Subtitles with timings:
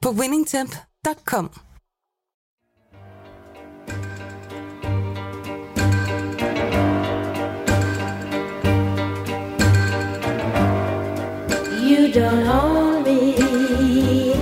[0.00, 1.50] på winningtemp.com.
[11.88, 14.34] You don't own me.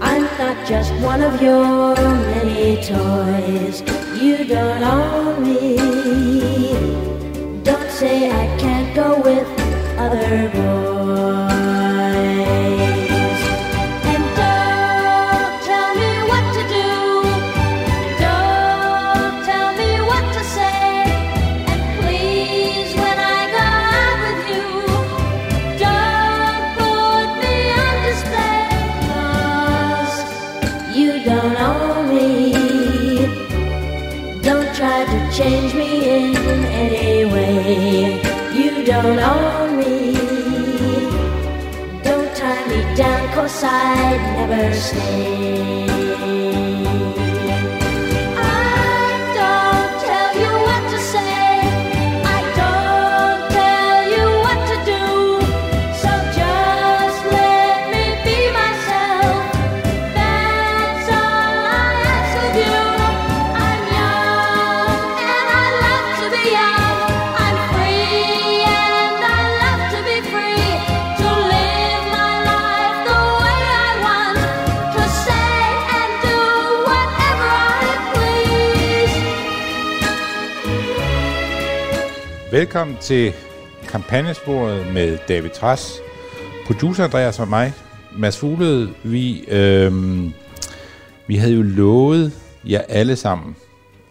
[0.00, 3.82] I'm not just one of your many toys.
[4.20, 5.76] You don't own me.
[7.62, 9.48] Don't say I can't go with
[9.98, 10.85] other boys.
[44.72, 45.85] thirsty.
[82.56, 83.32] Velkommen til
[83.88, 85.92] kampagnesporet med David Tras,
[86.66, 87.72] producer Andreas og mig,
[88.12, 88.94] Mads Fuglede.
[89.04, 90.32] Vi, øhm,
[91.26, 92.32] vi havde jo lovet
[92.64, 93.56] jer alle sammen,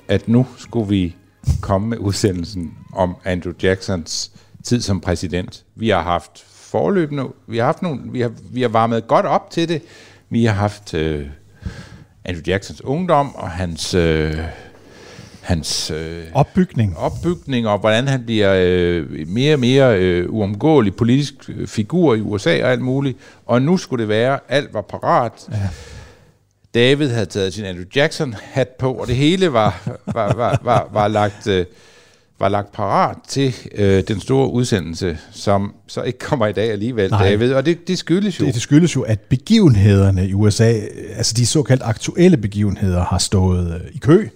[0.07, 1.15] at nu skulle vi
[1.61, 4.31] komme med udsendelsen om Andrew Jacksons
[4.63, 5.65] tid som præsident.
[5.75, 9.49] Vi har haft forløbende, vi har haft nogle, vi har, vi har varmet godt op
[9.49, 9.81] til det.
[10.29, 11.27] Vi har haft øh,
[12.25, 14.39] Andrew Jacksons ungdom og hans øh,
[15.45, 16.97] hans øh, Opbygning.
[16.97, 22.21] opbygning, og hvordan han bliver øh, mere og mere øh, uomgåelig politisk øh, figur i
[22.21, 23.17] USA og alt muligt.
[23.45, 25.31] Og nu skulle det være, alt var parat.
[25.51, 25.57] Ja.
[26.73, 29.81] David havde taget sin Andrew Jackson-hat på, og det hele var,
[30.15, 31.65] var, var, var, var, lagt, øh,
[32.39, 37.09] var lagt parat til øh, den store udsendelse, som så ikke kommer i dag alligevel,
[37.09, 37.29] Nej.
[37.29, 37.53] David.
[37.53, 38.45] Og det, det skyldes jo...
[38.45, 40.73] Det, det skyldes jo, at begivenhederne i USA,
[41.15, 44.27] altså de såkaldt aktuelle begivenheder, har stået øh, i kø.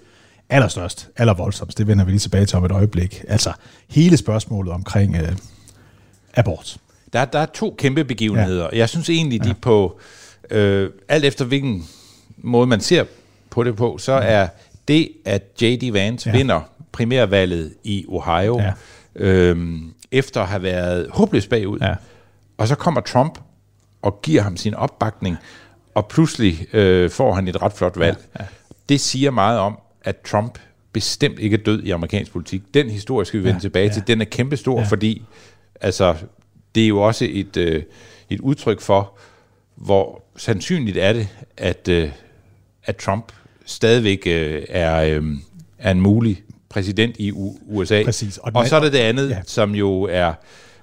[0.49, 3.23] Allerstørst, allervoldsomst, det vender vi lige tilbage til om et øjeblik.
[3.27, 3.53] Altså
[3.89, 5.31] hele spørgsmålet omkring øh,
[6.35, 6.77] abort.
[7.13, 8.69] Der, der er to kæmpe begivenheder.
[8.73, 8.77] Ja.
[8.77, 9.99] Jeg synes egentlig, de på,
[10.49, 11.87] øh, alt efter hvilken
[12.37, 13.03] måde man ser
[13.49, 14.47] på det på, så er
[14.87, 15.93] det, at J.D.
[15.93, 16.33] Vance Ja.
[16.33, 16.37] ja.
[16.37, 16.61] vinder
[16.91, 18.63] primærvalget i Ohio, Ja.
[19.19, 19.25] ja.
[19.25, 21.95] øhm, efter at have været håbløst bagud, Ja.
[22.57, 23.39] og så kommer Trump
[24.01, 25.37] og giver ham sin opbakning,
[25.95, 28.17] og pludselig øh, får han et ret flot valg.
[28.39, 28.43] Ja.
[28.43, 28.47] Ja.
[28.89, 30.59] Det siger meget om, at Trump
[30.93, 32.61] bestemt ikke er død i amerikansk politik.
[32.73, 33.93] Den historie skal vi vende Ja, tilbage ja.
[33.93, 34.03] til.
[34.07, 34.85] Den er kæmpestor, Ja.
[34.85, 35.21] fordi
[35.81, 36.15] altså,
[36.75, 37.83] det er jo også et, øh,
[38.29, 39.17] et udtryk for,
[39.75, 41.27] hvor sandsynligt er det,
[41.57, 42.09] at, øh,
[42.83, 43.31] at Trump
[43.65, 45.23] stadigvæk øh, er, øh,
[45.79, 48.03] er en mulig præsident i U- USA.
[48.05, 48.37] Præcis.
[48.37, 49.41] Og Og, så er der det andet, ja.
[49.45, 50.33] som jo er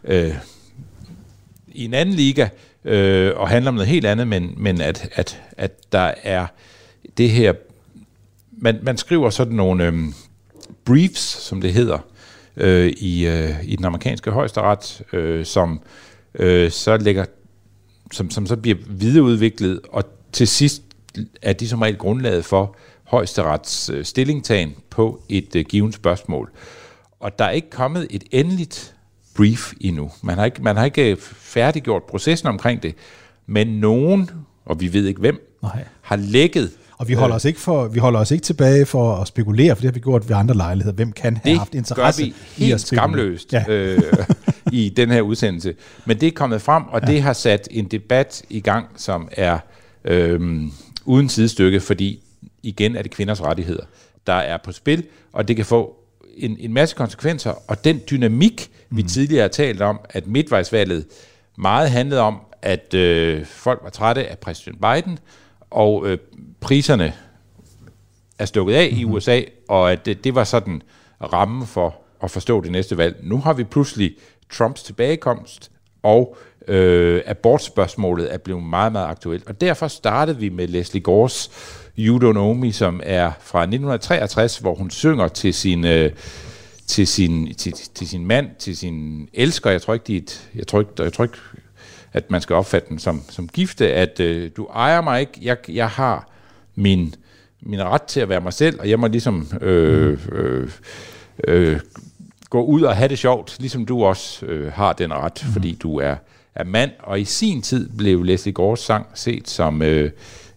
[0.05, 0.35] øh,
[1.69, 2.49] i en anden liga,
[2.85, 6.47] øh, og handler om noget helt andet, men, men at, at, at der er
[7.19, 7.53] det her...
[8.57, 9.95] Man, man skriver sådan nogle øh,
[10.85, 11.99] briefs, som det hedder,
[12.57, 15.81] øh, i, øh, i den amerikanske højesteret, øh, som
[16.35, 17.25] øh, så lægger
[18.13, 20.83] som, som så bliver videreudviklet, og til sidst
[21.43, 26.51] er de som regel grundlaget for højesterets øh, stillingtagen på et øh, givet spørgsmål.
[27.21, 28.95] Og der er ikke kommet et endeligt
[29.37, 30.11] brief endnu.
[30.23, 32.95] Man har ikke, man har ikke øh, færdiggjort processen omkring det,
[33.47, 34.31] men nogen,
[34.65, 35.85] og vi ved ikke hvem, Nej.
[36.03, 39.29] har lækket Og vi holder, os ikke for, vi holder os ikke tilbage for at
[39.29, 40.95] spekulere, for det har vi gjort ved andre lejligheder.
[40.95, 43.07] Hvem kan have det haft interesse gør vi i at helt spekulere?
[43.07, 43.65] skamløst Ja.
[43.69, 44.03] øh,
[44.73, 45.75] i den her udsendelse.
[46.07, 47.13] Men det er kommet frem, og ja.
[47.13, 49.59] det har sat en debat i gang, som er
[50.05, 50.63] øh,
[51.05, 52.21] uden sidestykke, fordi
[52.63, 53.85] igen er det kvinders rettigheder,
[54.27, 55.97] der er på spil, og det kan få
[56.37, 59.09] en, en masse konsekvenser, og den dynamik, vi Mm.
[59.09, 61.07] tidligere har talt om, at midtvejsvalget
[61.59, 65.19] meget handlede om, at øh, folk var trætte af præsident Biden,
[65.71, 66.19] og øh,
[66.61, 67.13] priserne
[68.39, 69.11] er stukket af mm-hmm.
[69.11, 70.83] i USA, og at det, det var sådan
[71.33, 73.17] ramme for at forstå det næste valg.
[73.23, 74.17] Nu har vi pludselig
[74.53, 75.71] Trumps tilbagekomst,
[76.03, 76.37] og
[76.69, 79.47] øh, abortspørgsmålet er blevet meget, meget aktuelt.
[79.47, 81.51] Og derfor startede vi med Leslie Gores
[81.99, 85.85] You Don't Know Me, som er fra 1963, hvor hun synger til sin...
[85.85, 86.13] Øh,
[86.87, 89.71] til sin, til, til sin mand, til sin elsker.
[89.71, 91.39] Jeg tror ikke, de et, jeg tror ikke, jeg tror ikke
[92.17, 95.57] at man skal opfatte den som, som gifte, at øh, du ejer mig ikke, jeg,
[95.69, 96.29] jeg har
[96.75, 97.15] min,
[97.61, 100.71] min ret til at være mig selv, og jeg må ligesom øh, øh,
[101.49, 101.81] øh,
[102.51, 105.53] gå ud og have det sjovt, ligesom du også øh, har den ret, mm.
[105.53, 106.17] fordi du er,
[106.55, 110.11] er mand, og i sin tid blev Leslie Gores sang set som øh,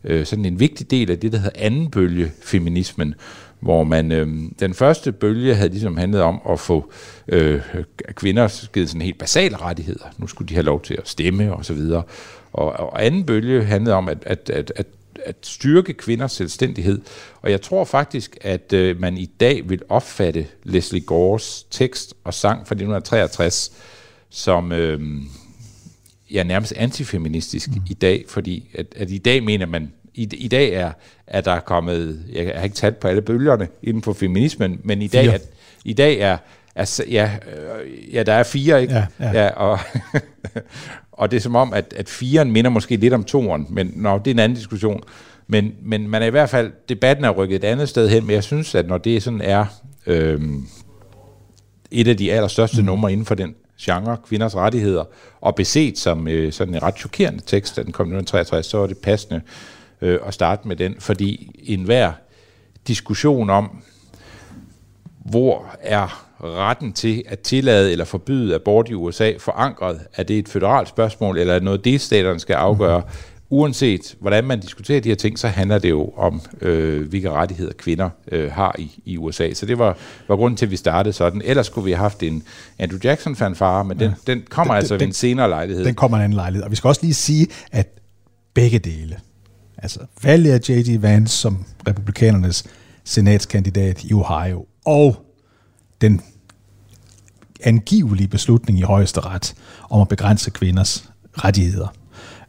[0.04, 3.16] øh, sådan en vigtig del af det, der hedder anden bølge feminismen,
[3.60, 4.28] hvor man øh,
[4.60, 6.92] den første bølge havde ligesom handlet om at få
[7.28, 7.62] øh,
[8.16, 10.06] kvinder givet sådan helt basale rettigheder.
[10.18, 12.04] Nu skulle de have lov til at stemme og så videre.
[12.54, 14.88] Og, og anden bølge handlede om at, at, at, at
[15.26, 17.02] at styrke kvinders selvstændighed.
[17.42, 22.34] Og jeg tror faktisk, at øh, man i dag vil opfatte Leslie Gores tekst og
[22.34, 23.72] sang fra 1963
[24.30, 25.02] som øh,
[26.32, 27.82] ja, nærmest antifeministisk mm.
[27.90, 30.92] i dag, fordi at, at i dag mener man, i, i dag er,
[31.28, 35.08] er der kommet, jeg har ikke talt på alle bølgerne inden for feminismen, men i
[35.08, 35.38] dag, er,
[35.86, 36.38] i dag er,
[36.76, 38.94] er ja, øh, ja, der er fire, ikke?
[38.94, 39.44] Ja, ja.
[39.44, 39.80] ja og,
[41.12, 44.18] og det er som om, at, at firen minder måske lidt om toren, men nå,
[44.18, 45.04] det er en anden diskussion.
[45.48, 48.34] Men, men man er i hvert fald, debatten er rykket et andet sted hen, men
[48.34, 49.66] jeg synes, at når det sådan er
[50.08, 50.68] øhm,
[51.92, 52.86] et af de allerstørste mm.
[52.86, 55.04] numre inden for den genre, kvinders rettigheder,
[55.42, 58.78] og beset som øh, sådan en ret chokerende tekst, da den kom i 1963, så
[58.78, 62.12] er det passende øh, at starte med den, fordi enhver
[62.88, 63.82] diskussion om,
[65.26, 70.00] hvor er retten til at tillade eller forbyde abort i USA forankret?
[70.16, 73.02] Er det et føderalt spørgsmål, eller er det noget, delstaterne skal afgøre?
[73.52, 77.74] Uanset hvordan man diskuterer de her ting, så handler det jo om, øh, hvilke rettigheder
[77.74, 79.54] kvinder øh, har i, i USA.
[79.54, 79.98] Så det var,
[80.28, 81.42] var grunden til, at vi startede sådan.
[81.46, 82.44] Ellers skulle vi have haft en
[82.80, 84.34] Andrew Jackson-fanfare, men den, ja.
[84.34, 85.86] den kommer den, altså den, ved en senere lejlighed.
[85.86, 86.64] Den kommer en anden lejlighed.
[86.64, 87.88] Og vi skal også lige sige, at
[88.54, 89.20] begge dele,
[89.84, 91.02] altså valget af J.D.
[91.02, 92.64] Vance som republikanernes
[93.04, 95.26] senatskandidat i Ohio, og
[96.02, 96.22] den
[97.64, 99.54] angivelige beslutning i højeste ret
[99.90, 101.88] om at begrænse kvinders rettigheder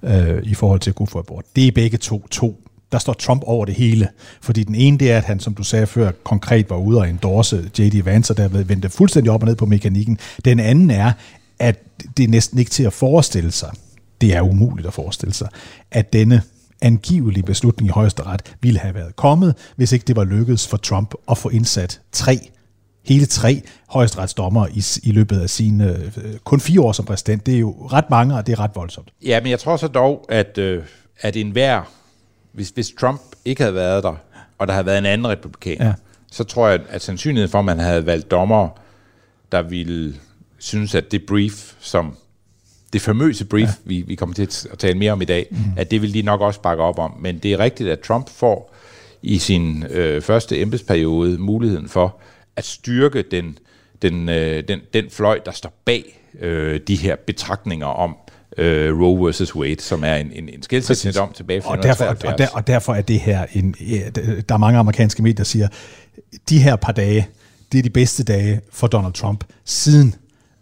[0.02, 1.44] øh, i forhold til at kunne få abort.
[1.56, 2.62] Det er begge to to.
[2.92, 4.08] Der står Trump over det hele,
[4.40, 7.08] fordi den ene det er, at han, som du sagde før, konkret var ude og
[7.08, 8.04] endorse J.D.
[8.04, 10.18] Vance, og derved vendte fuldstændig op og ned på mekanikken.
[10.44, 11.12] Den anden er,
[11.58, 11.82] at
[12.16, 13.70] det er næsten ikke til at forestille sig,
[14.20, 15.48] det er umuligt at forestille sig,
[15.90, 16.42] at denne
[16.82, 20.76] angivelige beslutning i højeste ret ville have været kommet, hvis ikke det var lykkedes for
[20.76, 22.50] Trump at få indsat tre
[23.02, 27.46] hele tre højesteretsdommer i, i løbet af sine øh, kun fire år som præsident.
[27.46, 29.08] Det er jo ret mange, og det er ret voldsomt.
[29.24, 30.82] Ja, men jeg tror så dog, at, øh,
[31.20, 31.82] at enhver,
[32.52, 34.14] hvis, hvis Trump ikke havde været der,
[34.58, 35.94] og der havde været en anden republikaner, ja.
[36.32, 38.68] så tror jeg, at sandsynligheden for, at man havde valgt dommer,
[39.52, 40.14] der ville
[40.58, 42.16] synes, at det brief, som
[42.92, 43.72] det famøse brief, ja.
[43.84, 45.58] vi, vi kommer til at tale mere om i dag, mm.
[45.76, 47.12] at det vil de nok også bakke op om.
[47.20, 48.74] Men det er rigtigt, at Trump får
[49.22, 52.16] i sin øh, første embedsperiode muligheden for
[52.56, 53.58] at styrke den,
[54.02, 58.16] den, øh, den, den fløj, der står bag øh, de her betragtninger om
[58.56, 62.04] øh, Roe versus Wade, som er en, en, en skilsættende dom tilbage fra og derfor,
[62.04, 63.74] og, der, og derfor er det her, en,
[64.48, 65.68] der er mange amerikanske medier, der siger,
[66.48, 67.28] de her par dage,
[67.72, 70.14] det er de bedste dage for Donald Trump siden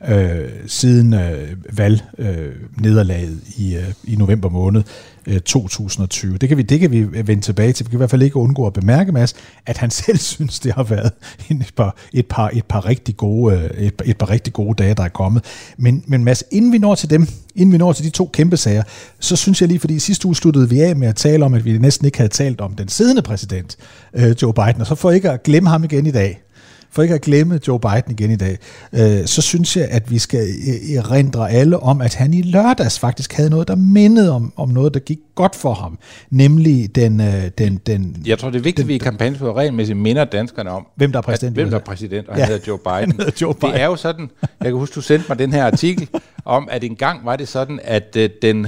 [0.09, 4.83] øh, siden øh, valgnederlaget øh, i, øh, i november måned
[5.27, 6.39] øh, 2020.
[6.39, 7.87] Det kan, vi, det kan vi vende tilbage til.
[7.87, 9.35] Vi kan i hvert fald ikke undgå at bemærke, Mads,
[9.67, 11.13] at han selv synes, det har været
[11.51, 14.95] et par, et par, et par, rigtig, gode, øh, et, et par rigtig gode dage,
[14.95, 15.45] der er kommet.
[15.77, 18.57] Men, men Mads, inden vi når til dem, inden vi når til de to kæmpe
[18.57, 18.83] sager,
[19.21, 21.65] så synes jeg lige, fordi sidste uge sluttede vi af med at tale om, at
[21.65, 23.77] vi næsten ikke havde talt om den siddende præsident,
[24.15, 26.43] øh, Joe Biden, og så får ikke at glemme ham igen i dag,
[26.91, 28.59] for ikke at glemme Joe Biden igen i dag,
[28.93, 30.49] øh, så synes jeg, at vi skal
[30.97, 34.95] erindre alle om, at han i lørdags faktisk havde noget, der mindede om, om noget,
[34.95, 35.99] der gik godt for ham,
[36.31, 37.21] nemlig den...
[37.21, 40.71] Øh, den, den jeg tror, det er vigtigt, at vi i kampagnen regelmæssigt minder danskerne
[40.71, 41.59] om, hvem der er præsident.
[41.59, 43.13] At, hvem der er præsident, og han ja, hedder Joe Biden.
[43.13, 43.73] hedder Joe Biden.
[43.73, 44.31] Det er jo sådan,
[44.61, 46.09] jeg kan huske, du sendte mig den her artikel,
[46.45, 48.67] om at engang var det sådan, at øh, den,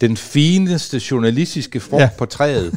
[0.00, 2.08] den fineste journalistiske frugt ja.
[2.18, 2.74] på træet,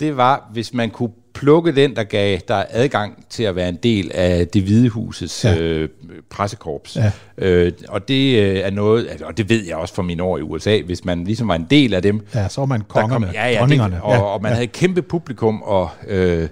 [0.00, 1.10] det var, hvis man kunne
[1.40, 5.44] plukke den, der gav dig adgang til at være en del af det hvide husets
[5.44, 5.58] ja.
[5.58, 5.88] øh,
[6.30, 6.96] pressekorps.
[6.96, 7.12] Ja.
[7.38, 10.42] Øh, og det øh, er noget, og det ved jeg også fra mine år i
[10.42, 12.26] USA, hvis man ligesom var en del af dem.
[12.34, 14.54] Ja, så var man kongerne, kom, ja, ja, det, og, ja, og man ja.
[14.54, 16.48] havde et kæmpe publikum, og øh,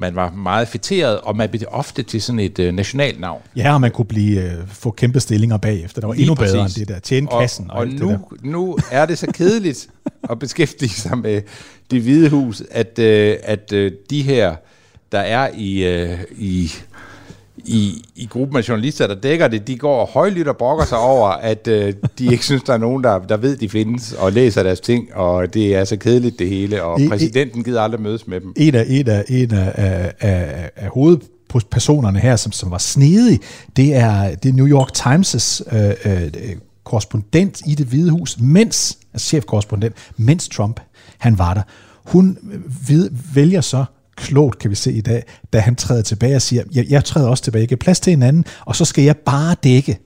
[0.00, 3.42] man var meget fætteret, og man blev ofte til sådan et øh, nationalnavn.
[3.56, 6.00] Ja, og man kunne blive, øh, få kæmpe stillinger bagefter.
[6.00, 6.76] Der var Lige endnu bedre præcis.
[6.76, 7.00] end det der.
[7.00, 8.18] Tjene kassen og, og alt det nu, der.
[8.42, 9.88] nu er det så kedeligt
[10.30, 11.42] at beskæftige sig med
[11.90, 14.56] det hvide hus, at, øh, at øh, de her,
[15.12, 16.72] der er i, øh, i,
[17.64, 21.28] i, i gruppen af journalister, der dækker det, de går højlydt og brokker sig over,
[21.28, 24.62] at øh, de ikke synes, der er nogen, der, der ved, de findes, og læser
[24.62, 28.26] deres ting, og det er så kedeligt det hele, og I- præsidenten gider aldrig mødes
[28.26, 28.52] med dem.
[28.56, 33.40] en af, en af, en af, af, af, af hovedpersonerne her, som, som var snedig,
[33.76, 38.98] det er, det er New York Times' øh, øh, korrespondent i det hvide hus, mens,
[39.14, 40.80] altså chefkorrespondent, mens Trump
[41.18, 41.62] han var der.
[42.04, 42.38] Hun
[42.88, 43.84] ved, vælger så
[44.20, 45.22] klogt, kan vi se i dag,
[45.52, 48.12] da han træder tilbage og siger, jeg, jeg træder også tilbage, jeg giver plads til
[48.12, 49.98] en anden, og så skal jeg bare dække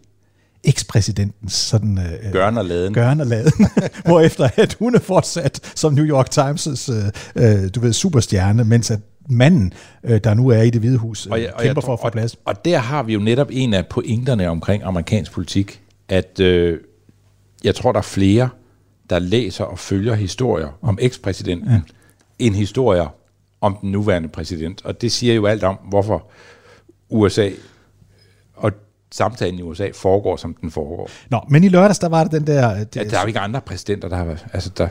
[0.65, 2.95] ekspræsidentens sådan, øh, Gøren og laden.
[2.95, 3.67] Gøren og laden.
[4.07, 8.91] Hvorefter at hun er fortsat som New York Times' øh, øh, du ved, superstjerne, mens
[8.91, 9.73] at manden,
[10.05, 12.37] øh, der nu er i det hvide hus, øh, kæmper for at få og, plads.
[12.45, 16.79] Og der har vi jo netop en af pointerne omkring amerikansk politik, at øh,
[17.65, 18.49] jeg tror, der er flere,
[19.11, 21.81] der læser og følger historier om ekspræsidenten, ja.
[22.39, 23.15] end historier
[23.65, 24.85] om den nuværende præsident.
[24.85, 26.27] Og det siger jo alt om, hvorfor
[27.11, 27.51] USA
[28.57, 28.73] og
[29.13, 31.11] samtalen i USA foregår, som den foregår.
[31.31, 32.75] Nå, men i lørdags, der var der den der...
[32.85, 34.47] Det, Ja, der er jo ikke andre præsidenter, der har været...
[34.53, 34.89] Altså, der,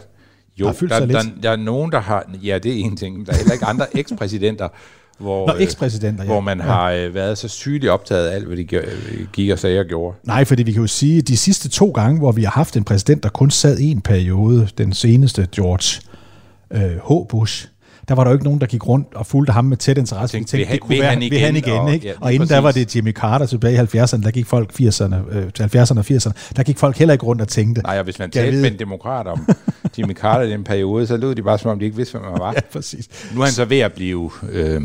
[0.57, 2.25] jo, Der der, der, der, er nogen, der har...
[2.43, 3.25] Ja, det er en ting.
[3.25, 4.67] Der er heller ikke andre ekspræsidenter,
[5.17, 6.29] hvor, Nå, øh, ekspræsidenter, ja.
[6.31, 6.63] hvor man Ja.
[6.63, 9.85] har øh, været så sygeligt optaget af alt, hvad de øh, gik og sagde og
[9.85, 10.17] gjorde.
[10.23, 12.77] Nej, fordi vi kan jo sige, at de sidste to gange, hvor vi har haft
[12.77, 16.01] en præsident, der kun sad en periode, den seneste George
[16.71, 17.27] øh, H.
[17.29, 17.67] Bush,
[18.07, 20.37] der var der jo ikke nogen, der gik rundt og fulgte ham med tæt interesse.
[20.37, 21.41] Tænkte, vil han- det kunne vil være, han vil igen?
[21.45, 22.07] han igen Og- ikke?
[22.07, 22.85] ja, og inden der var præcis.
[22.87, 26.31] det Jimmy Carter tilbage i 70'erne, der gik folk 80'erne, øh, til 70'erne og 80'erne,
[26.55, 27.81] der gik folk heller ikke rundt og tænkte.
[27.81, 29.47] Nej, og hvis man talte med en demokrat om
[29.97, 32.31] Jimmy Carter i den periode, så lød de bare, som om de ikke vidste, hvem
[32.31, 32.51] man var.
[32.55, 33.07] Ja, præcis.
[33.35, 34.81] Nu er han så ved at blive øh,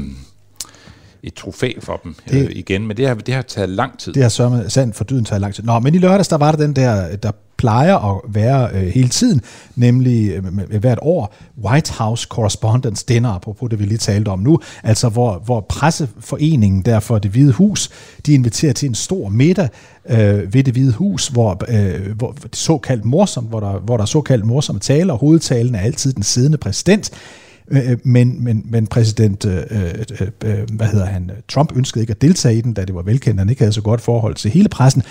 [1.23, 4.13] et trofæ for dem Det- øh, igen, men det har, det har taget lang tid.
[4.13, 5.65] Det har sørme sandt for dyden taget lang tid.
[5.65, 9.09] Nå, men i lørdags, der var der den der, der plejer at være øh, hele
[9.09, 9.41] tiden,
[9.77, 10.31] nemlig
[10.71, 11.35] øh, hvert år,
[11.65, 16.83] White House Correspondence Dinner, apropos det vi lige talte om nu, altså hvor, hvor presseforeningen
[16.83, 17.91] der for det hvide hus,
[18.27, 19.69] de inviterer til en stor middag
[20.11, 24.03] øh, ved det hvide hus, hvor, øh, hvor det såkaldt morsomt, hvor der, hvor der
[24.03, 27.11] er såkaldt morsomme taler, og hovedtalen er altid den siddende præsident.
[27.71, 32.11] Øh, øh, men, men, men præsident, øh, øh, øh, hvad hedder han, Trump ønskede ikke
[32.11, 34.51] at deltage i den, da det var velkendt, han ikke havde så godt forhold til
[34.51, 35.03] hele pressen.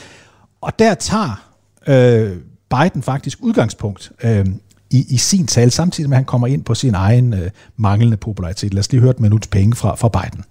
[0.62, 1.52] Og der tager
[1.88, 2.38] øh,
[2.70, 4.46] Biden faktisk udgangspunkt øh,
[4.92, 8.18] i, i sin tale, samtidig med at han kommer ind på sin egen øh, manglende
[8.18, 8.74] popularitet.
[8.74, 10.44] Lad os lige høre et minuts penge fra, fra Biden.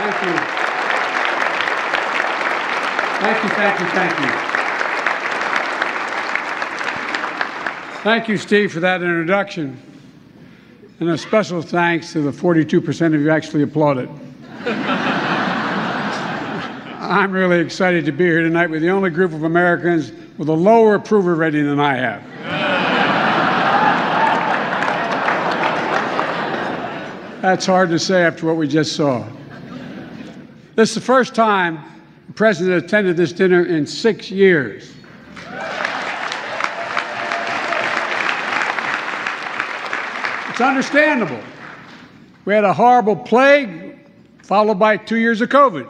[0.00, 0.54] Thank you.
[3.20, 4.53] Thank you, thank you, thank you.
[8.04, 9.80] Thank you, Steve, for that introduction.
[11.00, 14.10] And a special thanks to the 42% of you actually applauded.
[17.00, 20.52] I'm really excited to be here tonight with the only group of Americans with a
[20.52, 22.22] lower approval rating than I have.
[27.40, 29.26] That's hard to say after what we just saw.
[30.74, 31.82] This is the first time
[32.26, 34.92] the president attended this dinner in six years.
[40.54, 41.40] It's understandable.
[42.44, 43.98] We had a horrible plague,
[44.48, 45.84] followed by two years of COVID.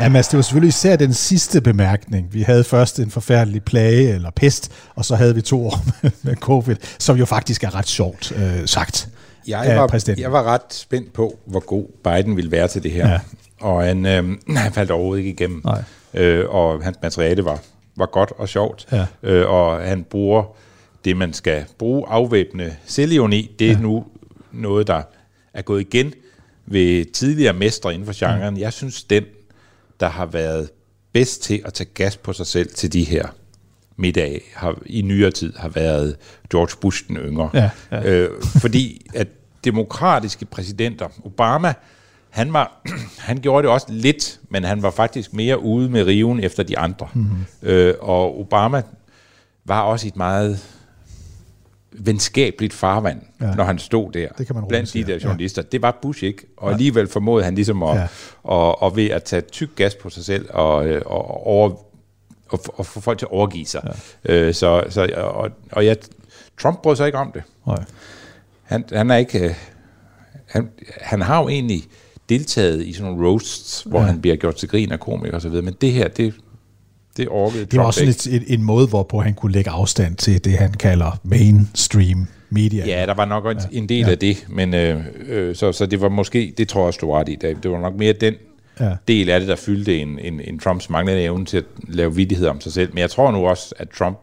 [0.00, 2.28] Ja, Mads, det var selvfølgelig især den sidste bemærkning.
[2.32, 5.84] Vi havde først en forfærdelig plage eller pest, og så havde vi to år
[6.22, 9.08] med, covid, som jo faktisk er ret sjovt øh, sagt
[9.48, 10.22] Jeg var, præsidenten.
[10.22, 13.06] jeg var ret spændt på, hvor god Biden ville være til det her.
[13.06, 13.12] Ja.
[13.12, 13.20] Ja.
[13.60, 15.62] Og han, øh, han faldt overhovedet ikke igennem.
[15.64, 15.82] Nej.
[16.14, 17.58] Øh, og hans materiale var,
[17.98, 18.86] var godt og sjovt.
[18.92, 19.06] Ja.
[19.22, 20.56] Øh, og han bruger
[21.04, 23.54] det, man skal bruge afvæbne selvironi.
[23.58, 23.78] Det er ja.
[23.78, 24.04] nu
[24.52, 25.02] noget, der
[25.54, 26.12] er gået igen
[26.66, 28.56] ved tidligere mestre inden for genren.
[28.56, 28.62] Ja.
[28.62, 29.24] Jeg synes, den,
[30.00, 30.70] der har været
[31.12, 33.26] bedst til at tage gas på sig selv til de her
[33.96, 36.16] middage, har, i nyere tid har været
[36.50, 37.50] George Bush den yngre.
[37.54, 38.10] Ja, ja.
[38.10, 39.28] Øh, fordi at
[39.64, 41.74] demokratiske præsidenter, Obama,
[42.38, 42.80] han, var,
[43.28, 46.78] han gjorde det også lidt, men han var faktisk mere ude med riven efter de
[46.78, 47.08] andre.
[47.14, 47.22] Mhm.
[47.24, 47.44] Mm-hmm.
[47.62, 48.82] Øh, og Obama
[49.64, 50.60] var også et meget
[51.92, 53.46] venskabeligt farvand, Ja.
[53.46, 53.54] ja.
[53.54, 55.18] når han stod der Det kan man blandt de der ja.
[55.24, 55.62] journalister.
[55.62, 58.00] Det var Bush ikke, og alligevel formåede han ligesom at, Ja.
[58.00, 58.06] ja.
[58.42, 61.70] og, og ved at tage tyk gas på sig selv og, øh, og, over,
[62.48, 63.94] og, og få folk til at overgive sig.
[64.24, 64.32] Ja.
[64.34, 65.96] Øh, så, så, og, og jeg,
[66.62, 67.42] Trump brød sig ikke om det.
[67.66, 67.84] Nej.
[68.62, 69.38] Han, han er ikke...
[69.44, 69.54] øh,
[70.46, 70.68] Han,
[71.00, 71.82] han har jo egentlig
[72.28, 74.06] deltaget i sådan nogle roasts, hvor Ja.
[74.06, 76.34] han bliver gjort til grin af komikere og så videre, men det her, det,
[77.16, 80.16] Det orkede Det var også sådan et, et, en måde, hvorpå han kunne lægge afstand
[80.16, 82.86] til det, han kalder mainstream media.
[82.86, 83.52] Ja, der var nok ja.
[83.72, 84.10] en del ja.
[84.10, 87.10] af det, men øh, øh, så, så det var måske, det tror jeg også, du
[87.12, 88.34] ret i, det var nok mere den
[88.80, 88.90] Ja.
[89.08, 92.46] del af det, der fyldte en, en, en Trumps manglende evne til at lave vidighed
[92.46, 92.90] om sig selv.
[92.94, 94.18] Men jeg tror nu også, at Trump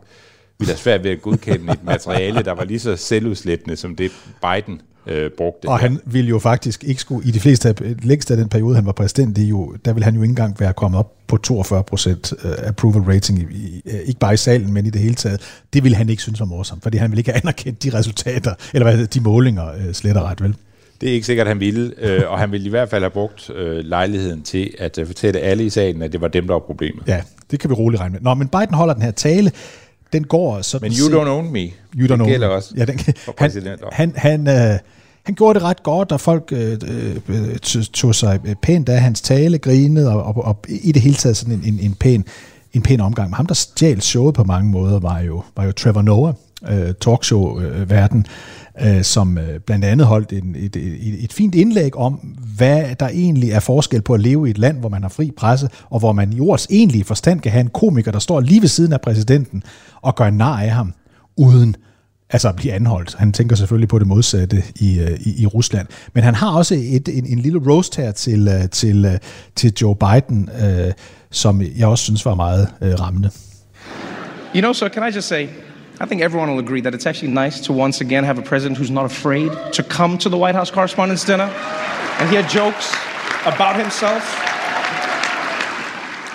[0.60, 4.12] ville have svært ved at godkende et materiale, der var lige så selvudslættende, som det
[4.42, 5.70] Biden øh, brugte.
[5.70, 8.76] Og han ville jo faktisk ikke skulle, i de fleste af, længst af den periode,
[8.76, 11.12] han var præsident, det er jo, der ville han jo ikke engang være kommet op
[11.28, 12.34] på 42 procent
[12.64, 15.42] approval rating, i, i, ikke bare i salen, men i det hele taget.
[15.74, 18.54] Det ville han ikke synes var morsomt, fordi han ville ikke have anerkendt de resultater,
[18.74, 20.56] eller hvad, de målinger øh, slet og ret, vel?
[21.02, 23.12] Det er ikke sikkert, at han ville, øh, og han ville i hvert fald have
[23.12, 26.54] brugt øh, lejligheden til at øh, fortælle alle i salen, at det var dem, der
[26.54, 27.04] var problemet.
[27.08, 27.22] Ja,
[27.52, 28.22] det kan vi roligt regne med.
[28.22, 29.52] Nå, men Biden holder den her tale,
[30.14, 31.60] den går sådan Men you don't own me.
[31.60, 33.00] You don't det gælder også Ja, den,
[33.38, 33.52] han,
[33.92, 34.80] han, han, øh,
[35.24, 36.78] han gjorde det ret godt, og folk øh,
[37.28, 41.02] øh, tog- tog sig øh, pænt af hans tale, grinede, og, og, og i det
[41.02, 42.26] hele taget sådan en, en, en, pæn,
[42.74, 43.30] en pæn omgang.
[43.30, 46.34] Men ham, der stjal showet på mange måder, var jo, var jo Trevor Noah,
[46.70, 48.26] øh, talkshow-verden, øh,
[48.82, 52.13] Øh, som øh, blandt andet holdt en, et, et, et fint indlæg om,
[52.58, 55.32] hvad der egentlig er forskel på at leve i et land, hvor man har fri
[55.38, 58.62] presse, og hvor man i ordets egentlige forstand kan have en komiker, der står lige
[58.62, 59.63] ved siden af præsidenten
[60.01, 60.94] og gør nar af ham,
[61.38, 61.75] uden
[62.29, 63.15] altså at blive anholdt.
[63.15, 65.88] Han tænker selvfølgelig på det modsatte i, øh, i, i Rusland.
[66.13, 69.20] Men han har også et, en, en lille roast her til, øh, til,
[69.55, 70.91] til Joe Biden, øh,
[71.32, 73.29] som jeg også synes var meget øh, rammende.
[74.55, 75.48] You know, so can I just say,
[76.00, 78.78] I think everyone will agree that it's actually nice to once again have a president
[78.78, 82.94] who's not afraid to come to the White House Correspondents' Dinner and hear jokes
[83.46, 84.24] about himself.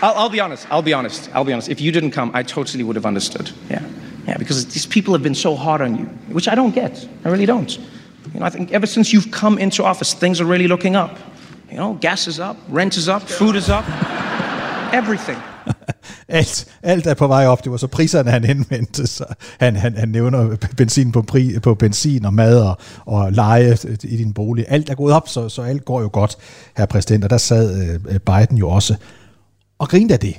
[0.02, 0.67] I'll, I'll be honest.
[0.71, 1.29] I'll be honest.
[1.35, 1.69] I'll be honest.
[1.69, 3.50] If you didn't come, I totally would have understood.
[3.69, 3.87] Yeah.
[4.26, 7.07] Yeah, because these people have been so hard on you, which I don't get.
[7.25, 7.76] I really don't.
[8.33, 11.19] You know, I think ever since you've come into office, things are really looking up.
[11.71, 13.85] You know, gas is up, rent is up, food is up,
[14.93, 15.40] everything.
[16.29, 17.64] Alt, alt er på vej op.
[17.64, 19.26] Det var så priserne, han henvendte sig.
[19.61, 24.17] Han, han, han nævner benzin på, pri, på benzin og mad og, og leje i
[24.17, 24.64] din bolig.
[24.69, 26.37] Alt er gået op, så, så alt går jo godt,
[26.76, 27.25] herre præsident.
[27.25, 28.95] Og der sad øh, Biden jo også
[29.79, 30.37] og grinte af det,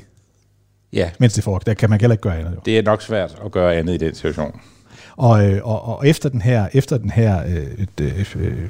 [0.94, 1.66] Ja, mens det foregik.
[1.66, 2.52] Der kan man heller ikke gøre andet.
[2.52, 2.60] Jo.
[2.66, 4.60] det er nok svært at gøre andet i den situation.
[5.18, 8.70] Og, øh, og, og efter den her, efter den her øh, øh, øh,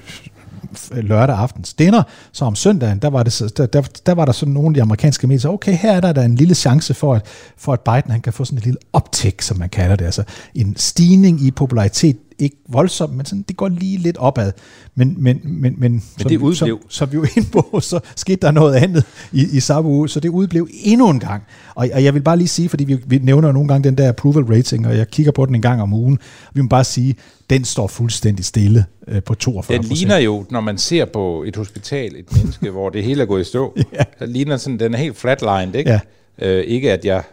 [0.92, 4.54] lørdag aften stinner, så om søndagen, der var, det, der, der, der var der sådan
[4.54, 7.16] nogle af de amerikanske medier, så okay, her er der, der en lille chance for,
[7.16, 7.26] at,
[7.58, 10.24] for at Biden han kan få sådan et lille optik, som man kalder det, altså
[10.56, 14.52] en stigning i popularitet, ikke voldsomt, men sådan, det går lige lidt opad.
[14.96, 16.80] Men, men, men, men, som, det udeblev.
[16.82, 20.10] Som, som vi jo inde på, så skete der noget andet i, i samme uge,
[20.10, 21.44] så det udblev endnu en gang.
[21.76, 23.98] Og, og jeg vil bare lige sige, fordi vi, vi nævner jo nogle gange den
[23.98, 26.20] der approval rating, og jeg kigger på den en gang om ugen,
[26.54, 27.16] vi må bare sige,
[27.50, 31.56] den står fuldstændig stille øh, på 42 Den ligner jo, når man ser på et
[31.56, 34.04] hospital, et menneske, hvor det hele er gået i stå, Ja.
[34.20, 35.92] så ligner sådan, den er helt flatlined, ikke?
[35.92, 36.00] Ja.
[36.40, 37.24] Øh, ikke at jeg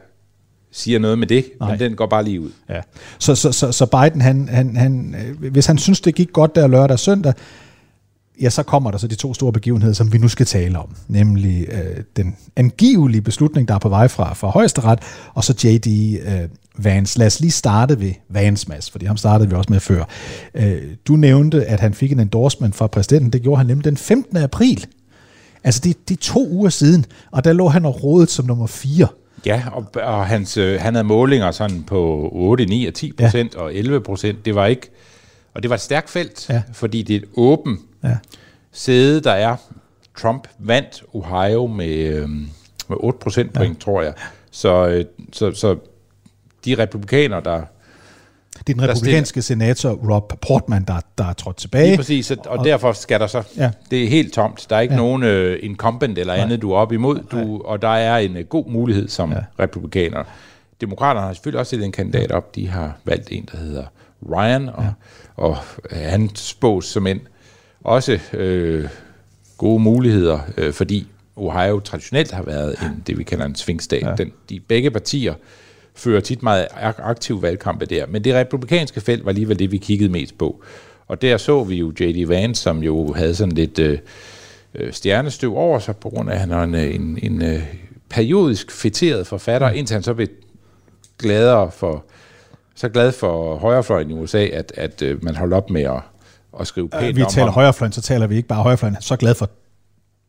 [0.73, 1.71] siger noget med det, Nej.
[1.71, 2.51] men den går bare lige ud.
[2.69, 2.81] Ja.
[3.19, 6.55] Så, så, så, så Biden, han, han, han, øh, hvis han synes, det gik godt
[6.55, 7.33] der lørdag og søndag,
[8.41, 10.95] ja, så kommer der så de to store begivenheder, som vi nu skal tale om.
[11.09, 14.99] Nemlig øh, den angivelige beslutning, der er på vej fra, fra højesteret,
[15.35, 16.19] og så J.D.
[16.27, 16.49] Øh,
[16.85, 17.19] Vance.
[17.19, 20.05] Lad os lige starte ved Vance, Mads, fordi ham startede vi også med før.
[20.55, 23.33] Øh, du nævnte, at han fik en endorsement fra præsidenten.
[23.33, 24.37] Det gjorde han nemlig den 15.
[24.37, 24.87] april.
[25.65, 28.67] Altså, det, det er to uger siden, og der lå han og rodet som nummer
[28.67, 29.07] 4.
[29.49, 33.55] Ja, og, og hans, øh, han havde målinger sådan på 8, 9 og 10 procent
[33.55, 33.61] ja.
[33.61, 34.45] og 11 procent.
[34.45, 34.91] Det var ikke,
[35.55, 36.63] og det var et stærkt felt, Ja.
[36.73, 38.17] fordi det er et åbent Ja.
[38.73, 39.57] sæde, der er.
[40.19, 42.29] Trump vandt Ohio med, øh,
[42.89, 43.85] med 8 procentpoint, ja.
[43.85, 44.13] tror jeg.
[44.51, 45.77] Så, øh, så, så
[46.65, 47.63] de republikanere, der
[48.67, 51.87] Det er den republikanske senator Rob Portman, der, der er trådt tilbage.
[51.87, 53.71] Lige præcis, og, og derfor skal der så, Ja.
[53.91, 54.67] det er helt tomt.
[54.71, 55.01] Der er ikke Ja.
[55.01, 58.45] nogen øh, incumbent eller andet, du er op imod, du, og der er en øh,
[58.45, 59.37] god mulighed som Ja.
[59.37, 59.43] ja.
[59.65, 60.25] republikaner.
[60.81, 62.55] Demokraterne har selvfølgelig også stillet en kandidat op.
[62.55, 63.85] De har valgt en, der hedder
[64.31, 64.89] Ryan, og, ja.
[65.37, 65.57] og
[65.91, 67.21] øh, han spås som en
[67.85, 68.89] også øh,
[69.59, 74.03] gode muligheder, øh, fordi Ohio traditionelt har været en, det, vi kalder en svingstat.
[74.03, 74.15] Ja.
[74.19, 75.35] Den, de begge partier
[75.99, 79.79] fører tit meget ak- aktiv valgkampe der, men det republikanske felt var alligevel det, vi
[79.79, 80.63] kiggede mest på.
[81.09, 82.29] Og der så vi jo J.D.
[82.29, 83.99] Vance, som jo havde sådan lidt øh,
[84.75, 87.63] øh, stjernestøv over sig, på grund af, at han er en, en, en øh,
[88.11, 90.29] periodisk fætteret forfatter, indtil han så blev
[91.19, 92.05] gladere for,
[92.75, 96.01] så glad for højrefløjen i USA, at, at øh, man holdt op med at,
[96.61, 98.97] at skrive pænt Øh, vi taler højrefløjen, så taler vi ikke bare højrefløjen.
[99.01, 99.51] Så glad for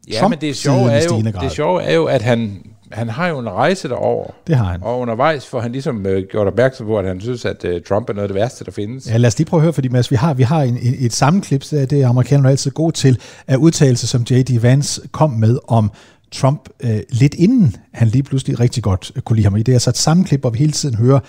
[0.10, 1.44] Ja, Trump men det sjove, er jo, grad.
[1.44, 4.32] det sjove er jo, at han, han har jo en rejse derover.
[4.48, 4.84] Det har han.
[4.84, 8.10] Og undervejs får han ligesom øh, gjort opmærksom på, at han synes, at øh, Trump
[8.10, 9.08] er noget af det værste, der findes.
[9.08, 10.96] Ja, lad os lige prøve at høre, fordi Mads, vi har, vi har en, en,
[11.00, 14.62] et sammenklip, det er, det er amerikanerne altid gode til, af udtalelser, som J.D.
[14.62, 15.92] Vance kom med om
[16.32, 19.56] Trump øh, lidt inden han lige pludselig rigtig godt øh, kunne lide ham.
[19.56, 21.20] I det er så et sammenklip, hvor vi hele tiden hører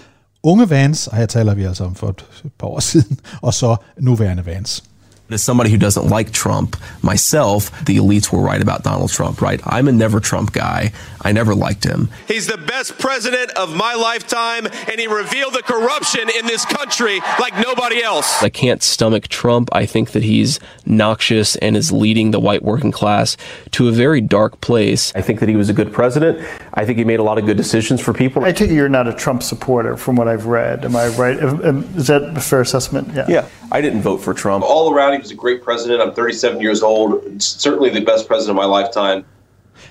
[0.43, 2.25] unge Vance, og her taler vi altså om for et
[2.59, 4.83] par år siden, og så nuværende Vance.
[5.31, 9.61] As somebody who doesn't like Trump myself, the elites were right about Donald Trump, right?
[9.65, 10.93] I'm a never Trump guy.
[11.23, 12.09] I never liked him.
[12.27, 17.21] He's the best president of my lifetime, and he revealed the corruption in this country
[17.39, 18.43] like nobody else.
[18.43, 19.69] I can't stomach Trump.
[19.73, 23.37] I think that he's noxious and is leading the white working class
[23.73, 25.13] to a very dark place.
[25.15, 26.41] I think that he was a good president.
[26.75, 28.45] I think he made a lot of good decisions for people.
[28.45, 30.85] I take it you're not a Trump supporter from what I've read.
[30.85, 31.39] Am I right?
[31.39, 33.15] Am- am- Is that a fair assessment?
[33.15, 33.27] Yeah.
[33.29, 34.65] Yeah, I didn't vote for Trump.
[34.65, 35.97] All around, he was a great president.
[36.03, 37.13] I'm 37 years old.
[37.39, 39.25] Certainly the best president of my lifetime.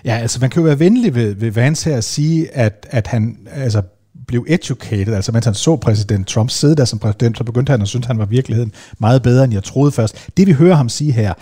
[0.06, 3.08] Ja, altså man kan jo være venlig ved, ved Vance her at sige, at, at
[3.08, 3.82] han altså,
[4.28, 7.82] blev educated, altså mens han så præsident Trump sidde der som præsident, så begyndte han
[7.82, 10.30] at synes, at han var virkeligheden meget bedre, end jeg troede først.
[10.38, 11.34] Det vi hører ham sige her,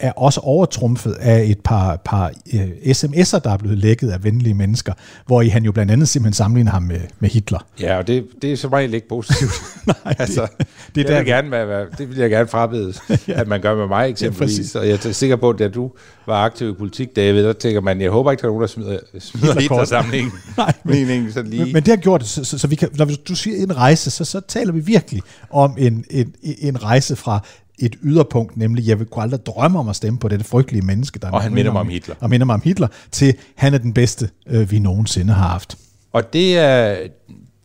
[0.00, 4.54] er også overtrumfet af et par, par øh, sms'er, der er blevet lækket af venlige
[4.54, 4.92] mennesker,
[5.26, 7.58] hvor i han jo blandt andet simpelthen sammenligner ham med, med Hitler.
[7.80, 9.50] Ja, og det, det er som regel ikke positivt.
[9.86, 12.94] Nej, altså, det- det, er der- vil jeg gerne være, det vil jeg gerne frabede,
[13.28, 13.40] ja.
[13.40, 14.74] at man gør med mig eksempelvis.
[14.74, 15.90] Ja, og jeg er sikker på, at da du
[16.26, 18.66] var aktiv i politik, David, der tænker man, jeg håber ikke, der er nogen, der
[18.66, 19.60] smider, smider.
[19.60, 20.32] Hitler-samlingen.
[20.56, 21.64] Nej, men- Meningen sådan lige.
[21.64, 23.76] Men, men det har gjort det, så, så, så vi kan, når du siger en
[23.76, 27.40] rejse, så, så taler vi virkelig om en, en, en rejse fra
[27.78, 31.18] et yderpunkt, nemlig jeg vil kunne aldrig drømme om at stemme på det frygtelige menneske,
[31.18, 32.14] der Og han minder mig om Hitler.
[32.20, 35.78] Og minder mig om Hitler, til han er den bedste, øh, vi nogensinde har haft.
[36.12, 36.96] Og det, er,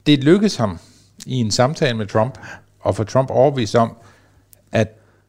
[0.06, 0.80] det lykkedes ham
[1.26, 2.38] i en samtale med Trump,
[2.80, 3.94] og for Trump overbevist om,
[4.72, 4.88] at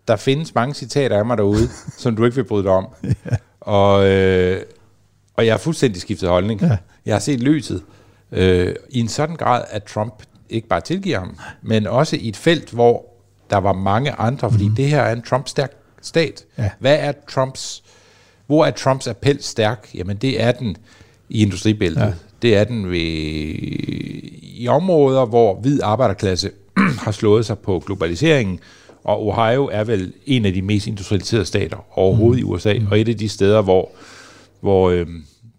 [0.09, 1.69] der findes mange citater af mig derude,
[2.03, 2.87] som du ikke vil bryde dig om.
[3.05, 3.37] ja.
[3.61, 4.63] og, øh,
[5.35, 6.61] og jeg har fuldstændig skiftet holdning.
[6.61, 6.77] Ja.
[7.07, 7.83] Jeg har set lyset
[8.33, 12.37] øh, i en sådan grad, at Trump ikke bare tilgiver ham, men også i et
[12.37, 13.14] felt, hvor
[13.55, 14.75] der var mange andre, fordi mm.
[14.75, 16.45] det her er en Trump-stærk stat.
[16.59, 16.71] Ja.
[16.79, 17.85] Hvad er Trumps,
[18.47, 19.91] hvor er Trumps appel stærk?
[19.95, 20.77] Jamen det er den
[21.29, 22.01] i industribæltet.
[22.01, 22.13] Ja.
[22.43, 23.01] Det er den ved,
[24.43, 26.51] i områder, hvor hvid arbejderklasse
[27.05, 28.59] har slået sig på globaliseringen,
[29.05, 32.51] og Ohio er vel en af de mest industrialiserede stater overhovedet mm.
[32.51, 33.91] i USA, og et af de steder, hvor,
[34.61, 35.07] hvor øh,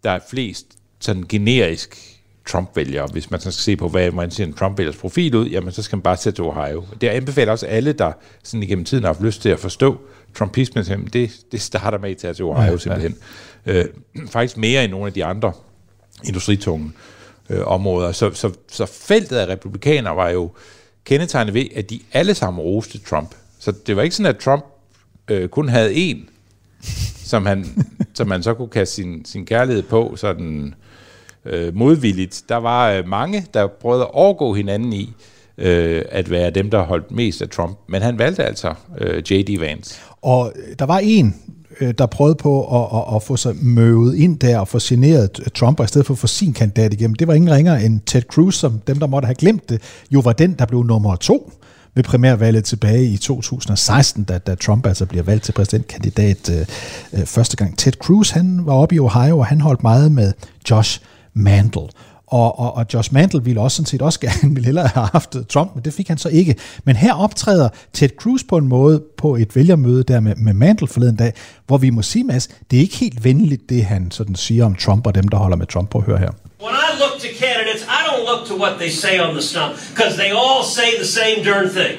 [0.04, 0.66] der er flest
[1.00, 2.15] sådan generisk
[2.46, 3.08] Trump-vælgere.
[3.12, 5.84] Hvis man så skal se på, hvad man ser en Trump-vælgers profil ud, jamen så
[5.84, 6.84] skal man bare sætte til Ohio.
[7.02, 8.12] Det anbefaler også alle, der
[8.44, 9.98] sådan igennem tiden har haft lyst til at forstå
[10.36, 13.16] Trumpismen, det, det starter med at tage til Ohio Ja, ja, simpelthen.
[13.66, 13.86] Øh,
[14.30, 15.54] faktisk mere end nogle af de andre
[16.24, 16.92] industritunge
[17.50, 18.12] øh, områder.
[18.12, 20.52] Så, så, så feltet af republikanere var jo
[21.06, 23.36] kendetegnet ved, at de alle sammen roste Trump.
[23.60, 24.66] Så det var ikke sådan, at Trump
[25.28, 26.30] øh, kun havde en,
[27.26, 30.76] som, han, som man så kunne kaste sin, sin kærlighed på sådan
[31.46, 32.44] øh, modvilligt.
[32.50, 35.14] Der var øh, mange, der prøvede at overgå hinanden i
[35.58, 37.78] øh, at være dem, der holdt mest af Trump.
[37.90, 39.60] Men han valgte altså øh, J.D.
[39.60, 39.96] Vance.
[40.22, 41.36] Og øh, der var en,
[41.82, 45.40] øh, der prøvede på at, at, at få sig møvet ind der og få generet
[45.40, 47.16] øh, Trump, og i stedet for at få sin kandidat igennem.
[47.16, 49.82] Det var ingen ringere end Ted Cruz, som dem, der måtte have glemt det,
[50.12, 51.52] jo var den, der blev nummer to
[51.96, 56.68] ved primærvalget tilbage i 2016, da, da Trump altså bliver valgt til præsidentkandidat
[57.14, 57.78] øh, første gang.
[57.78, 60.34] Ted Cruz, han var oppe i Ohio, og han holdt meget med
[60.70, 61.02] Josh
[61.36, 61.90] Mandel.
[62.28, 65.36] Og, og, og Josh Mantel ville også sådan set også gerne ville hellere have haft
[65.50, 66.56] Trump, men det fik han så ikke.
[66.84, 70.88] Men her optræder Ted Cruz på en måde på et vælgermøde der med, med Mantel
[70.88, 71.34] forleden dag,
[71.68, 74.76] hvor vi må sige, Mads, det er ikke helt venligt, det han sådan siger om
[74.76, 76.32] Trump og dem, der holder med Trump på at høre her.
[76.62, 79.74] When I look to candidates, I don't look to what they say on the stump
[79.94, 81.96] because they all say the same darn thing.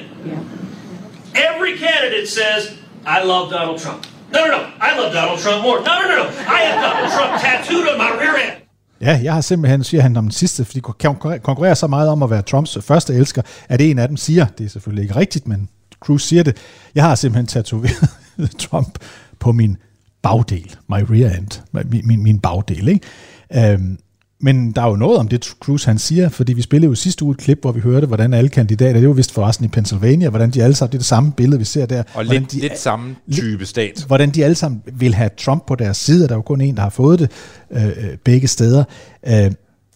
[1.49, 2.61] Every candidate says,
[3.05, 4.01] I love Donald Trump.
[4.33, 4.61] No, no, no.
[4.87, 5.77] I love Donald Trump more.
[5.89, 6.27] No, no, no, no.
[6.57, 8.66] I have Donald Trump tattooed on my rear end.
[9.01, 12.09] Ja, jeg har simpelthen, siger han om den sidste, fordi de konkurrerer- konkurrerer så meget
[12.09, 15.15] om at være Trumps første elsker, at en af dem siger, det er selvfølgelig ikke
[15.15, 16.57] rigtigt, men Cruz siger det,
[16.95, 18.09] jeg har simpelthen tatoveret
[18.59, 18.99] Trump
[19.39, 19.77] på min
[20.21, 21.47] bagdel, my rear end,
[21.89, 23.73] min, min, min bagdel, ikke?
[23.73, 23.97] Øhm,
[24.39, 27.25] men der er jo noget om det, Cruz han siger, fordi vi spillede jo sidste
[27.25, 30.29] uge et klip, hvor vi hørte, hvordan alle kandidater, det var vist forresten i Pennsylvania,
[30.29, 32.03] hvordan de alle sammen, det er det samme billede, vi ser der.
[32.13, 34.03] Og lidt, de, lidt samme type stat.
[34.07, 36.61] hvordan de alle sammen vil have Trump på deres side, og der er jo kun
[36.61, 37.31] en, der har fået det
[37.71, 38.83] øh, øh, begge steder.
[39.27, 39.51] Øh,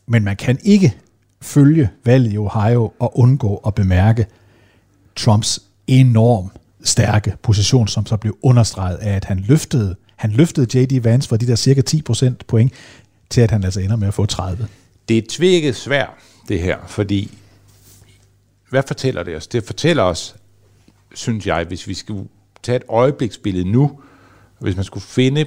[0.08, 0.96] men man kan ikke
[1.42, 4.26] følge valget i Ohio og undgå at bemærke
[5.16, 6.52] Trumps enorm
[6.84, 11.04] stærke position, som så blev understreget af, at han løftede, han løftede J.D.
[11.04, 12.74] Vance fra de der cirka 10% point,
[13.32, 14.67] til at han altså ender med at få 30.
[15.10, 16.13] Det er tvækket svært,
[16.48, 17.38] det her, fordi
[18.70, 19.48] hvad fortæller det os?
[19.48, 20.36] Det fortæller os,
[21.15, 22.30] synes jeg, hvis vi skulle
[22.63, 24.02] tage et øjebliksbillede nu,
[24.60, 25.46] hvis man skulle finde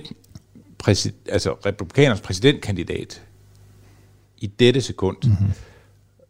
[0.78, 3.22] præsid, altså republikaners præsidentkandidat
[4.38, 5.52] i dette sekund, mm-hmm.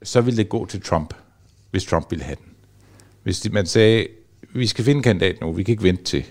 [0.02, 1.14] så ville det gå til Trump,
[1.70, 2.52] hvis Trump ville have den.
[3.22, 4.06] Hvis man sagde,
[4.54, 6.24] vi skal finde en kandidat nu, vi kan ikke vente til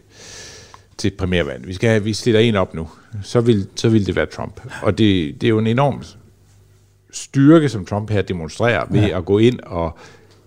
[0.98, 1.68] til primærvalget.
[1.68, 2.88] Vi skal have, vi stiller en op nu.
[3.24, 4.62] Så vil, så vil det være Trump.
[4.82, 6.04] Og det, det er jo en enorm
[7.12, 9.18] styrke, som Trump her demonstrerer ved ja.
[9.18, 9.98] at gå ind og,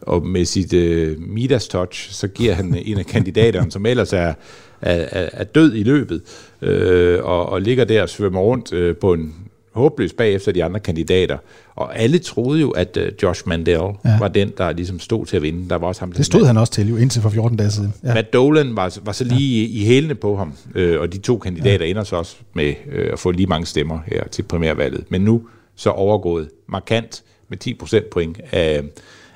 [0.01, 4.35] og med sit uh, Midas touch, så giver han en af kandidaterne, som ellers er,
[4.81, 6.23] er, er, er død i løbet,
[6.63, 9.35] øh, og, og ligger der og svømmer rundt øh, på en
[9.77, 11.39] håbløs bagefter de andre kandidater.
[11.77, 14.19] Og alle troede jo, at uh, Josh Mandel ja.
[14.19, 15.69] var den, der ligesom stod til at vinde.
[15.69, 17.95] Der var også ham, Det stod han også til jo indtil for 14 dage siden.
[18.05, 18.15] Ja.
[18.15, 19.67] Matt Dolan var, var så lige ja.
[19.67, 21.91] i, i hælene på ham, øh, og de to kandidater ja.
[21.91, 25.05] ender så også med øh, at få lige mange stemmer her til primærvalget.
[25.09, 25.43] Men nu
[25.77, 28.83] så overgået markant med 10 procentpoint af,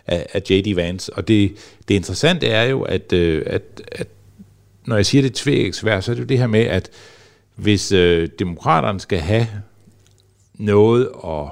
[0.07, 0.77] af, af J.D.
[0.77, 1.13] Vance.
[1.13, 1.53] Og det,
[1.89, 4.07] det interessante er jo, at, øh, at, at
[4.87, 6.91] når jeg siger det tvæksvær, så er det jo det her med, at
[7.55, 9.47] hvis øh, demokraterne skal have
[10.61, 11.49] noget at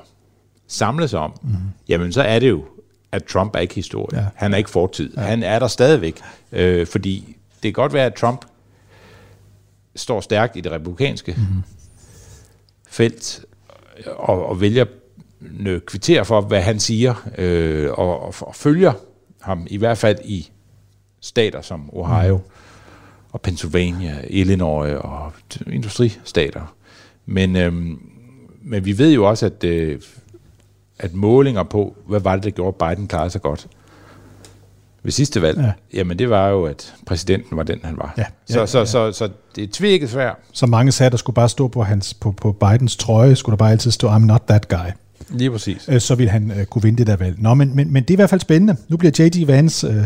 [0.66, 1.50] samle sig om, mm.
[1.88, 2.64] jamen så er det jo,
[3.12, 4.20] at Trump er ikke historie.
[4.20, 4.26] Ja.
[4.34, 5.12] Han er ikke fortid.
[5.16, 5.20] Ja.
[5.20, 6.20] Han er der stadigvæk.
[6.52, 8.44] Øh, fordi det kan godt være, at Trump
[9.96, 11.62] står stærkt i det republikanske mm.
[12.88, 13.44] felt
[14.06, 14.84] og, og vælger
[15.86, 18.92] kvittere for, hvad han siger, øh, og, og, og følger
[19.40, 20.50] ham, i hvert fald i
[21.20, 22.42] stater som Ohio mm.
[23.32, 25.32] og Pennsylvania, Illinois og
[25.66, 26.74] industristater.
[27.26, 28.00] Men, øhm,
[28.68, 30.00] men vi ved jo også, at, øh,
[30.98, 33.68] at målinger på, hvad var det, der gjorde, at Biden klarede sig godt
[35.02, 35.72] ved sidste valg, ja.
[35.98, 38.14] jamen det var jo, at præsidenten var den, han var.
[38.18, 38.24] Ja.
[38.46, 38.84] Så, ja, så, ja.
[38.84, 40.36] Så, så, så det er tvækket svært.
[40.52, 43.56] Så mange sagde, der skulle bare stå på, hans, på, på Bidens trøje, skulle der
[43.56, 44.90] bare altid stå, I'm not that guy.
[45.30, 45.88] Lige præcis.
[45.88, 47.36] Øh, så vil han øh, kunne vinde det der valg.
[47.38, 48.76] Nå, men, men, men det er i hvert fald spændende.
[48.88, 49.46] Nu bliver J.D.
[49.46, 50.04] Vance øh,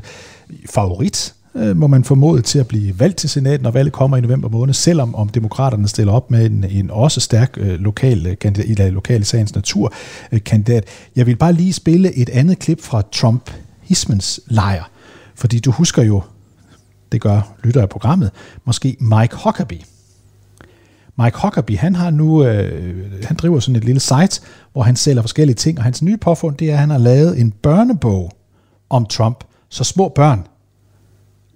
[0.71, 4.21] favorit, øh, må man formode til at blive valgt til senatet, når valget kommer i
[4.21, 8.39] november måned, selvom om demokraterne stiller op med en, en også stærk øh, lokal øh,
[8.39, 9.93] kandidat, i øh, det lokale sagens natur
[10.33, 10.85] øh, kandidat.
[11.17, 14.91] Jeg vil bare lige spille et andet klip fra Trump-hismens lejr.
[15.35, 16.23] Fordi du husker jo,
[17.13, 18.31] det gør lytter af programmet,
[18.65, 19.81] måske Mike Huckabee.
[21.19, 24.41] Mike Huckabee, han har nu, øh, han driver sådan et lille site,
[24.73, 27.41] hvor han sælger forskellige ting, og hans nye påfund, det er, at han har lavet
[27.41, 28.33] en børnebog
[28.91, 30.47] om Trump, så små børn,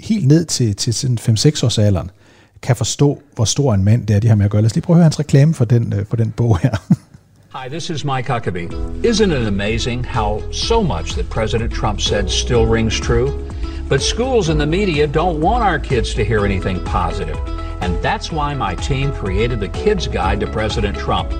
[0.00, 2.10] helt ned til, til sådan 5-6 års alderen,
[2.62, 4.62] kan forstå, hvor stor en mand det er, de har med at gøre.
[4.62, 6.70] Lad os lige prøve at høre hans reklame for den, øh, for den bog her.
[7.62, 8.68] Hi, this is Mike Huckabee.
[9.02, 13.30] Isn't it amazing how so much that President Trump said still rings true?
[13.88, 17.38] But schools and the media don't want our kids to hear anything positive.
[17.80, 21.32] And that's why my team created the Kids Guide to President Trump.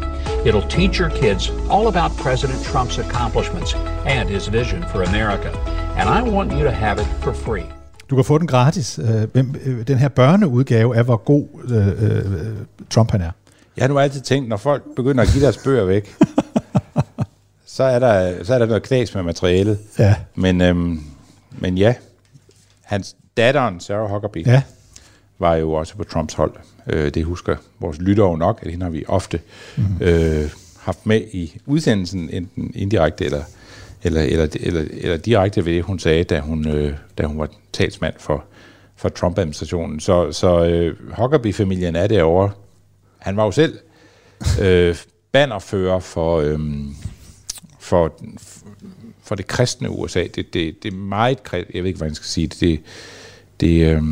[0.47, 3.75] It'll teach your kids all about President Trump's accomplishments
[4.07, 5.51] and his vision for America.
[5.97, 7.67] And I want you to have it for free.
[8.11, 8.99] Du kan få den gratis.
[9.03, 9.23] Øh,
[9.65, 12.57] øh, Den her børneudgave af, hvor god øh,
[12.91, 13.31] Trump han er.
[13.77, 16.15] Jeg har nu altid tænkt, når folk begynder at give deres bøger væk,
[17.67, 19.79] så, er der, så er der noget knas med materialet.
[19.99, 20.15] Ja.
[20.35, 21.01] Men, øhm,
[21.51, 21.95] men ja,
[22.83, 24.63] hans datteren, Sarah Huckabee, Ja.
[25.39, 26.53] var jo også på Trumps hold.
[26.87, 29.41] Øh, det husker vores lyttere nok, at hende har vi ofte
[29.77, 29.85] mm.
[30.01, 33.43] øh, haft med i udsendelsen, enten indirekte eller,
[34.07, 37.49] eller, eller, eller, eller direkte ved det, hun sagde, da hun, øh, da hun var
[37.73, 38.45] talsmand for,
[38.97, 40.01] for Trump-administrationen.
[40.01, 42.51] Så, så øh, Huckabee-familien er derovre.
[43.19, 43.79] Han var jo selv
[44.63, 44.97] øh,
[45.33, 46.59] bannerfører for, øh,
[47.79, 48.21] for,
[49.23, 50.27] for det kristne USA.
[50.35, 52.81] Det, det, det er meget kristne, jeg ved ikke, hvordan jeg skal sige det, det,
[53.61, 54.03] det øh,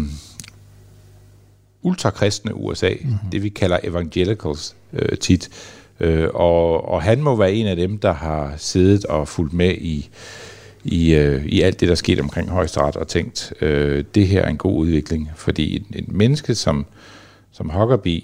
[1.83, 3.31] ultrakristne USA, mm-hmm.
[3.33, 5.51] det vi kalder evangelicals øh, tit.
[6.01, 9.75] Øh, og, og han må være en af dem, der har siddet og fulgt med
[9.75, 10.11] i,
[10.85, 14.49] i, øh, i alt det, der skete omkring højesteret, og tænkt, øh, det her er
[14.49, 15.31] en god udvikling.
[15.37, 16.87] Fordi et, et menneske som,
[17.53, 18.23] som Huckabee,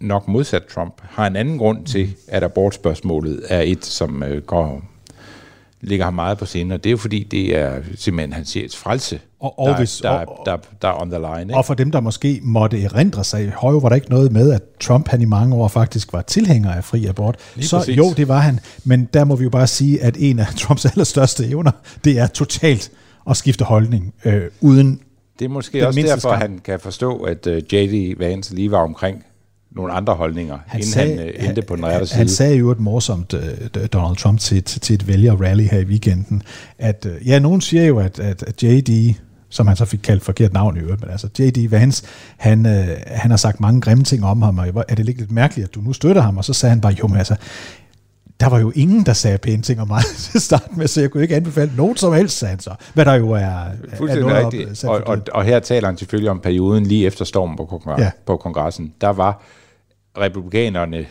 [0.00, 4.82] nok modsat Trump, har en anden grund til, at abortspørgsmålet er et, som øh, går
[5.80, 8.76] ligger ham meget på sinde, og det er jo fordi, det er simpelthen hans sjæls
[8.76, 11.40] frelse, Og- og der, hvis- der, og- der, der er on the line.
[11.42, 11.56] Ikke?
[11.56, 14.62] Og for dem, der måske måtte erindre sig, høj var der ikke noget med, at
[14.80, 17.36] Trump han i mange år faktisk var tilhænger af fri abort.
[17.56, 17.96] Lige så præcis.
[17.96, 18.60] jo, det var han.
[18.84, 21.70] Men der må vi jo bare sige, at en af Trumps allerstørste evner,
[22.04, 22.90] det er totalt
[23.30, 25.00] at skifte holdning, øh, uden
[25.38, 26.40] Det er måske den også derfor, skam.
[26.40, 28.18] han kan forstå, at uh, J.D.
[28.18, 29.24] Vance lige var omkring
[29.78, 32.18] nogle andre holdninger, han inden sagde, han uh, endte på den rette side.
[32.18, 33.40] Han sagde jo et morsomt, uh,
[33.92, 36.42] Donald Trump, til, til, til et vælgerrally her i weekenden,
[36.78, 39.14] at uh, ja, nogen siger jo, at, at, at J.D.,
[39.50, 41.70] som han så fik kaldt forkert navn i øvrigt, men altså J.D.
[41.70, 42.04] Vance,
[42.36, 42.72] han, uh,
[43.06, 45.80] han har sagt mange grimme ting om ham, og er det lidt mærkeligt, at du
[45.80, 46.36] nu støtter ham?
[46.36, 47.36] Og så sagde han bare, jo, men altså,
[48.40, 51.00] der var jo ingen, der sagde pæne ting om mig til at starte med, så
[51.00, 52.70] jeg kunne ikke anbefale nogen som helst, sagde han så.
[52.94, 54.84] Hvad der jo er, er Fuldstændig noget rigtigt.
[54.84, 58.04] Og, og, og her taler han selvfølgelig om perioden lige efter stormen på, kongres, Ja.
[58.04, 58.10] ja.
[58.26, 58.92] på kongressen.
[59.00, 59.42] Der var
[60.20, 61.06] republikanerne,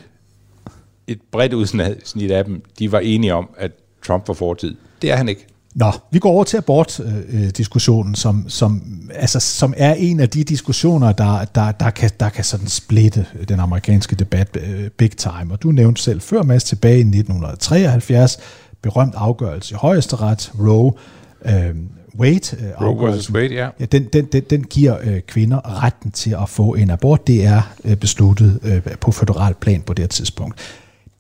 [1.08, 3.72] et bredt udsnit af dem, de var enige om, at
[4.06, 4.76] Trump var fortid.
[5.02, 5.48] Det er han ikke.
[5.76, 8.82] Nå, vi går over til abortdiskussionen, øh, øh, som, som,
[9.14, 13.26] altså, som er en af de diskussioner, der, der, der, kan, der kan sådan splitte
[13.50, 15.54] den amerikanske debat øh, big time.
[15.54, 18.40] Og du nævnte selv før, Mads, tilbage i 1973,
[18.82, 20.94] berømt afgørelse i højesteret, Roe
[21.46, 21.76] øh,
[22.20, 22.58] Wade.
[22.60, 23.36] Øh, Roe afgørelsen.
[23.36, 23.70] Wade, ja.
[23.80, 27.28] Ja, den, den, den, den giver øh, kvinder retten til at få en abort.
[27.28, 30.60] Det er øh, besluttet øh, på federal plan på det tidspunkt.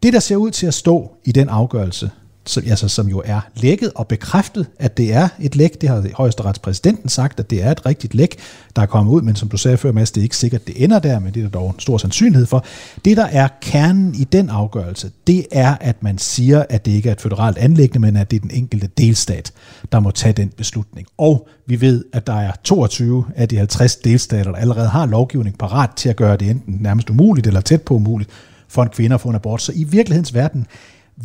[0.04, 2.10] Det, der ser ud til at stå i den afgørelse,
[2.50, 6.08] som, altså, som jo er lækket og bekræftet, at det er et læk, det har
[6.14, 8.40] højesteretspræsidenten sagt, at det er et rigtigt læk,
[8.76, 10.84] der er kommet ud, men som du sagde før, Mads, det er ikke sikkert, det
[10.84, 12.66] ender der, men det er der dog en stor sandsynlighed for.
[13.06, 17.10] Det, der er kernen i den afgørelse, det er, at man siger, at det ikke
[17.10, 19.52] er et føderalt anlæggende, men at det er den enkelte delstat,
[19.92, 21.08] der må tage den beslutning.
[21.18, 25.58] Og vi ved, at der er 22 af de 50 delstater, der allerede har lovgivning
[25.58, 28.30] parat til at gøre det enten nærmest umuligt eller tæt på umuligt
[28.68, 29.62] for en kvinde at få en abort.
[29.62, 30.68] Så i virkelighedens verden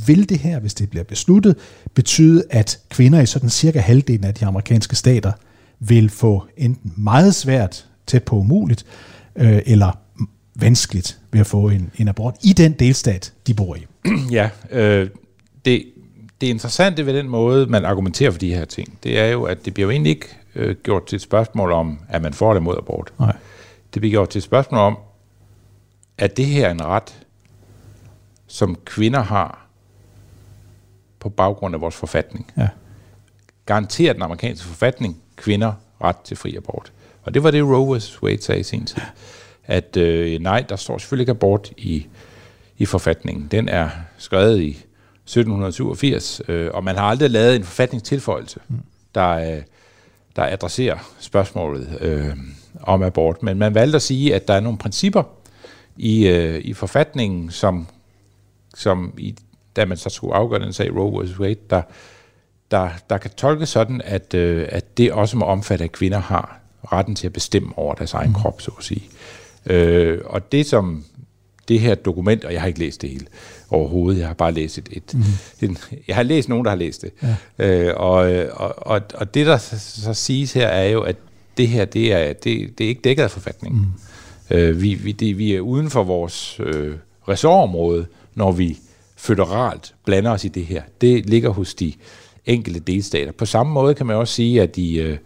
[0.06, 1.56] vil det her, hvis det bliver besluttet,
[1.94, 5.32] betyde, at kvinder i sådan cirka halvdelen af de amerikanske stater
[5.78, 8.86] vil få enten meget svært, tæt på umuligt,
[9.36, 9.98] øh, eller
[10.54, 13.86] vanskeligt ved at få en, en abort i den delstat, de bor i.
[14.30, 15.10] ja, øh,
[15.64, 15.84] det,
[16.40, 19.64] det interessante ved den måde, man argumenterer for de her ting, det er jo, at
[19.64, 22.62] det bliver jo egentlig ikke øh, gjort til et spørgsmål om, at man får det
[22.62, 23.12] mod abort.
[23.18, 23.36] Nej.
[23.94, 24.98] Det bliver gjort til et spørgsmål om,
[26.18, 27.24] at det her er en ret,
[28.46, 29.61] som kvinder har
[31.22, 32.52] på baggrund af vores forfatning.
[32.56, 32.68] Ja.
[33.66, 35.72] Garanterer den amerikanske forfatning kvinder
[36.04, 36.92] ret til fri abort.
[37.22, 38.22] Og det var det, Roe vs.
[38.22, 39.02] Wade sagde i sin tid.
[39.64, 42.06] At øh, nej, der står selvfølgelig ikke abort i,
[42.78, 43.48] i forfatningen.
[43.50, 48.60] Den er skrevet i 1787, øh, og man har aldrig lavet en forfatningstilføjelse,
[49.14, 49.62] der, øh,
[50.36, 52.36] der adresserer spørgsmålet øh,
[52.82, 53.42] om abort.
[53.42, 55.22] Men man valgte at sige, at der er nogle principper
[55.96, 57.86] i, øh, i forfatningen, som,
[58.74, 59.34] som i,
[59.76, 61.40] da man så skulle afgøre den sag Roe vs.
[61.40, 61.82] Wade, der,
[62.70, 66.58] der, der kan tolkes sådan, at, øh, at det også må omfatte, at kvinder har
[66.92, 68.34] retten til at bestemme over deres egen mm.
[68.34, 69.02] krop, så at sige.
[69.66, 71.04] Øh, og det som
[71.68, 73.26] det her dokument, og jeg har ikke læst det hele
[73.70, 75.22] overhovedet, jeg har bare læst et, et mm.
[75.62, 77.12] en, jeg har læst nogen, der har læst det.
[77.58, 77.66] Ja.
[77.66, 78.14] Øh, og,
[78.52, 81.16] og, og, og det der så, så siges her, er jo, at
[81.56, 83.80] det her, det er, det, det er ikke dækket af forfatningen.
[84.50, 84.56] Mm.
[84.56, 86.96] Øh, vi, vi, det, vi er uden for vores øh,
[87.28, 88.78] ressortområde, når vi
[89.22, 90.82] føderalt blander os i det her.
[91.00, 91.92] Det ligger hos de
[92.46, 93.32] enkelte delstater.
[93.32, 95.18] På samme måde kan man også sige, at i, øh,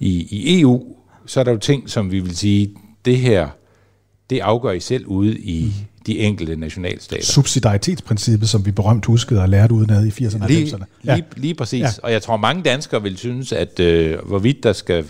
[0.00, 3.48] i, i EU, så er der jo ting, som vi vil sige, det her,
[4.30, 5.72] det afgør I selv ude i
[6.06, 7.24] de enkelte nationalstater.
[7.24, 10.84] Subsidiaritetsprincippet, som vi berømt huskede og lærte udenad i 80'erne og Lige, 90'erne.
[11.02, 11.80] lige, lige præcis.
[11.80, 11.88] Ja.
[12.02, 15.04] Og jeg tror, mange danskere vil synes, at øh, hvorvidt der skal,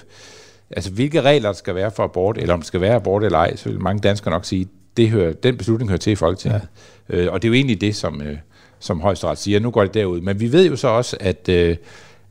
[0.71, 3.39] altså hvilke regler der skal være for abort, eller om det skal være abort eller
[3.39, 6.61] ej, så vil mange danskere nok sige, det hører, den beslutning hører til i Folketinget.
[6.61, 6.67] Ja.
[7.09, 8.37] Øh, og det er jo egentlig det, som, øh,
[8.79, 9.61] som højesteret siger.
[9.61, 10.21] Nu går det derud.
[10.21, 11.77] Men vi ved jo så også, at, øh,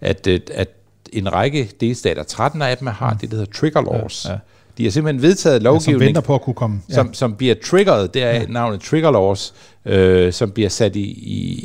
[0.01, 0.69] at, øh, at
[1.13, 4.25] en række delstater, 13 af dem har det, der hedder trigger laws.
[4.25, 4.37] Ja, ja.
[4.77, 6.81] De har simpelthen vedtaget lovgivning, som venter på at kunne komme.
[6.89, 6.93] Ja.
[6.93, 8.45] som, som bliver triggeret, det er ja.
[8.45, 9.53] navnet trigger laws,
[9.85, 11.63] øh, som bliver sat i, i,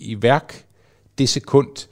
[0.00, 0.64] i værk
[1.18, 1.86] det sekund,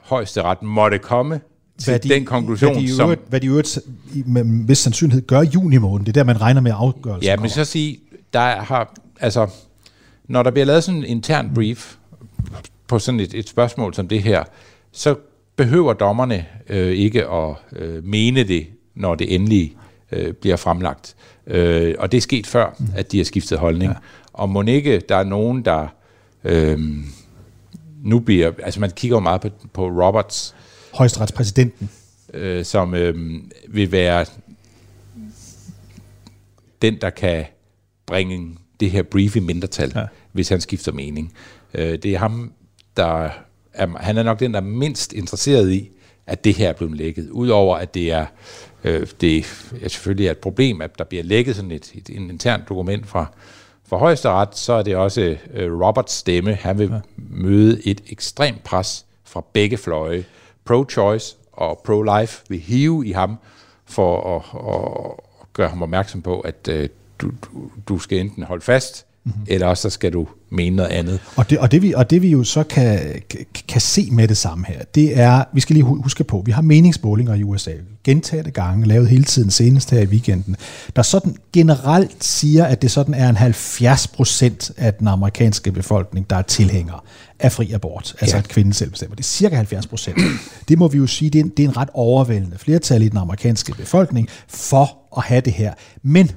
[0.00, 1.40] højesteret måtte komme
[1.78, 3.04] til Hvad de, den konklusion, hvad de, i som...
[3.04, 3.78] øvrigt, hvad de øvrigt
[4.26, 6.06] med vis sandsynlighed gør i juni måned.
[6.06, 7.98] Det er der, man regner med afgørelsen Ja, men så sige,
[8.32, 9.48] der har, altså,
[10.28, 11.94] når der bliver lavet sådan en intern brief
[12.88, 14.44] på sådan et, et spørgsmål som det her,
[14.92, 15.14] så
[15.56, 19.76] behøver dommerne øh, ikke at øh, mene det, når det endelig
[20.12, 21.16] øh, bliver fremlagt.
[21.46, 22.86] Øh, og det er sket før, mm.
[22.96, 23.92] at de har skiftet holdning.
[23.92, 23.98] Ja.
[24.32, 25.86] Og må ikke, der er nogen, der
[26.44, 26.78] øh,
[28.02, 30.54] nu bliver, altså man kigger jo meget på, på Roberts,
[30.94, 31.90] Højesteretspræsidenten.
[32.34, 34.26] øh, som øh, vil være
[36.82, 37.44] den, der kan
[38.06, 40.06] bringe det her brief i mindretal, ja.
[40.32, 41.32] hvis han skifter mening.
[41.74, 42.52] Øh, det er ham,
[42.96, 43.28] der
[43.72, 45.90] er, han er nok den, der er mindst interesseret i,
[46.26, 47.30] at det her er blevet lækket.
[47.30, 48.26] Udover at det er,
[48.84, 49.38] øh, det
[49.82, 53.06] er selvfølgelig er et problem, at der bliver lækket sådan et, et, et internt dokument
[53.06, 53.26] fra,
[53.88, 56.54] fra højesteret, så er det også øh, Roberts stemme.
[56.54, 57.00] Han vil ja.
[57.16, 60.24] møde et ekstremt pres fra begge fløje.
[60.70, 63.36] Pro-choice og pro-life vil hive i ham
[63.86, 64.42] for at,
[64.74, 66.88] at gøre ham opmærksom på, at øh,
[67.24, 69.42] du, du, du skal enten holde fast, mm-hmm.
[69.46, 71.20] eller også så skal du mene noget andet.
[71.36, 73.00] Og det, og, det vi, og det vi jo så kan,
[73.68, 76.52] kan- se med det samme her, det er, vi skal lige hu- huske på, vi
[76.52, 77.70] har meningsmålinger i USA,
[78.04, 80.56] gentagende gange, lavet hele tiden, senest her i weekenden,
[80.96, 86.30] der sådan generelt siger, at det sådan er en 70 procent af den amerikanske befolkning,
[86.30, 87.00] der er tilhængere
[87.40, 88.42] af fri abort, altså Ja.
[88.42, 89.16] at kvinden selv bestemmer.
[89.16, 90.18] Det er cirka 70 procent.
[90.68, 93.08] Det må vi jo sige, det er, en, det er en ret overvældende flertal i
[93.08, 95.72] den amerikanske befolkning for at have det her.
[96.02, 96.30] Men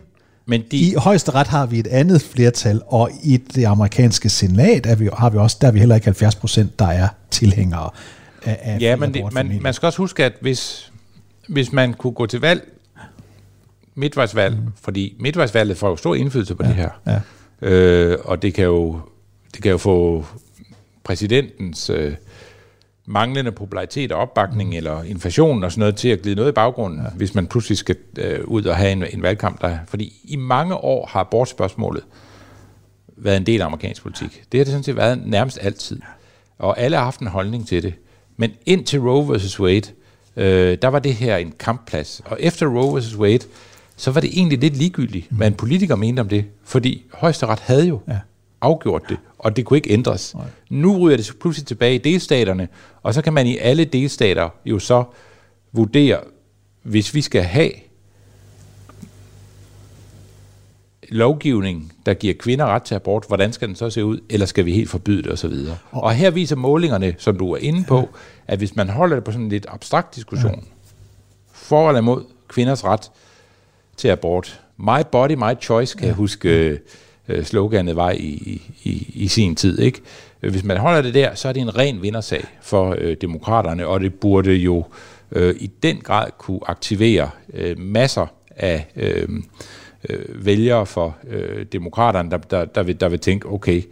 [0.49, 4.95] Men de, i højesteret har vi et andet flertal, og i det amerikanske senat er
[4.95, 7.89] vi, har vi også, der er vi heller ikke 70 procent, der er tilhængere
[8.45, 10.91] af, af Ja, men det, man, man skal også huske, at hvis,
[11.47, 12.71] hvis man kunne gå til valg,
[13.95, 14.71] midtvejsvalg, mm.
[14.81, 17.19] fordi midtvejsvalget får jo stor indflydelse på ja, det her, ja.
[17.67, 18.99] øh, og det kan jo,
[19.53, 20.25] det kan jo få
[21.03, 22.13] præsidentens øh,
[23.09, 24.75] manglende popularitet og opbakning, mm.
[24.75, 27.09] eller inflation og sådan noget, til at glide noget i baggrunden, ja.
[27.09, 29.61] hvis man pludselig skal øh, ud og have en, en valgkamp.
[29.61, 32.03] Der, fordi i mange år har abortspørgsmålet
[33.17, 34.43] været en del af amerikansk politik.
[34.51, 35.99] Det har det sådan set været nærmest altid.
[36.59, 37.93] Og alle har haft en holdning til det.
[38.37, 39.59] Men indtil Roe vs.
[39.59, 39.91] Wade,
[40.35, 42.21] øh, der var det her en kampplads.
[42.25, 43.17] Og efter Roe vs.
[43.17, 43.45] Wade,
[43.95, 46.45] så var det egentlig lidt ligegyldigt, hvad en politiker mente om det.
[46.63, 48.19] Fordi højesteret havde jo ja.
[48.61, 50.35] Afgjort det, og det kunne ikke ændres.
[50.35, 50.45] Nej.
[50.69, 52.67] Nu ryger det så pludselig tilbage i delstaterne,
[53.03, 55.03] og så kan man i alle delstater jo så
[55.71, 56.19] vurdere,
[56.83, 57.71] hvis vi skal have
[61.09, 64.65] lovgivning, der giver kvinder ret til abort, hvordan skal den så se ud, eller skal
[64.65, 65.53] vi helt forbyde det osv.
[65.91, 68.05] Og, og her viser målingerne, som du er inde på, ja.
[68.47, 70.71] at hvis man holder det på sådan en lidt abstrakt diskussion, ja.
[71.51, 73.11] for eller imod kvinders ret
[73.97, 76.07] til abort, my body, my choice, kan ja.
[76.07, 76.79] jeg huske
[77.27, 79.79] øh, sloganet var i, i, i sin tid.
[79.79, 80.01] ikke?
[80.39, 83.99] Hvis man holder det der, så er det en ren vindersag for øh, demokraterne, og
[83.99, 84.85] det burde jo
[85.31, 89.27] øh, i den grad kunne aktivere øh, masser af øh,
[90.09, 93.83] øh, vælgere for øh, demokraterne, der, der, der, vil, der vil tænke, okay,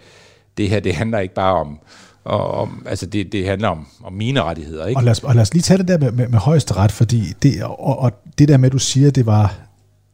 [0.57, 1.79] det her det handler ikke bare om,
[2.23, 4.85] og, om altså det, det handler om, om mine rettigheder.
[4.85, 4.99] Ikke?
[4.99, 7.23] Og lad, os, og lad os lige tage det der med, med, med højesteret, fordi
[7.43, 9.55] det, og, og det der med, at du siger, det var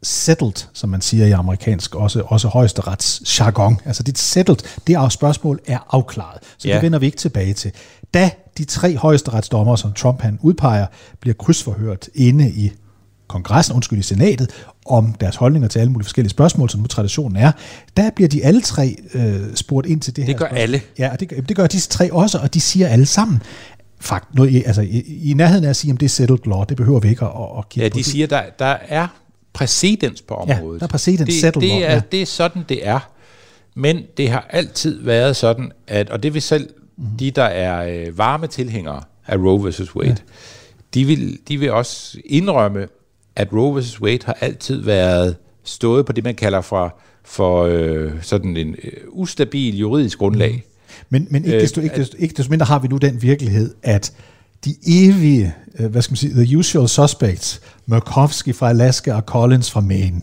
[0.03, 3.79] settled, som man siger i amerikansk, også, også højesterets jargon.
[3.85, 6.39] Altså dit settled, det er spørgsmål er afklaret.
[6.57, 6.73] Så ja.
[6.75, 7.71] det vender vi ikke tilbage til.
[8.13, 10.85] Da de tre højesteretsdommere, som Trump han udpeger,
[11.19, 12.71] bliver krydsforhørt inde i
[13.27, 14.49] kongressen, undskyld i senatet,
[14.85, 17.51] om deres holdninger til alle mulige forskellige spørgsmål, som nu traditionen er,
[17.97, 20.59] der bliver de alle tre øh, spurgt ind til det, Det her gør spørgsmål.
[20.61, 20.81] alle.
[20.99, 23.41] Ja, og det, det gør disse tre også, og de siger alle sammen,
[23.99, 24.99] fakt, noget, altså, i,
[25.29, 27.31] i nærheden af at sige, om det er settled law, det behøver vi ikke at,
[27.57, 27.97] at kigge Ja, på.
[27.97, 29.07] de siger, der, der er
[29.53, 30.79] præcedens på Ja, området.
[30.81, 32.01] der er præcedens, det, det, er, ja.
[32.11, 32.99] det er sådan, det er.
[33.75, 37.17] Men det har altid været sådan, at, og det vil selv Mhm.
[37.19, 39.95] de, der er øh, varme tilhængere af Roe vs.
[39.95, 40.15] Wade, ja.
[40.93, 42.87] de, vil, de vil også indrømme,
[43.35, 44.01] at Roe vs.
[44.01, 48.91] Wade har altid været stået på det, man kalder for, for øh, sådan en øh,
[49.09, 50.63] ustabil juridisk grundlag.
[51.09, 53.73] Men, men ikke, Øh, desto, ikke, desto, ikke desto mindre har vi nu den virkelighed,
[53.83, 54.13] at
[54.65, 59.71] de evige, øh, hvad skal man sige, the usual suspects, Murkowski fra Alaska og Collins
[59.71, 60.21] fra Maine,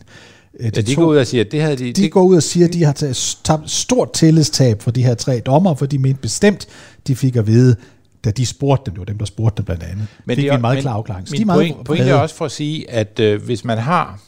[0.59, 1.83] øh, Ja, de går ud og siger, at det havde de...
[1.83, 5.03] de det, går ud og siger, at de har taget tabt stort tillidstab for de
[5.03, 6.67] her tre dommer, for de mente bestemt,
[7.07, 7.75] de fik at vide,
[8.23, 10.55] da de spurgte dem, det var dem, der spurgte dem blandt andet, fik det er-
[10.55, 11.27] en meget men klar afklaring.
[11.27, 13.65] Så Min de er meget point, pointe er også for at sige, at øh, hvis
[13.65, 14.19] man har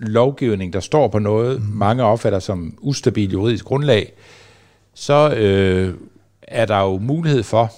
[0.00, 1.66] lovgivning, der står på noget, mm.
[1.68, 4.12] mange opfatter som ustabil juridisk grundlag,
[4.94, 5.94] så øh,
[6.42, 7.72] er der jo mulighed for,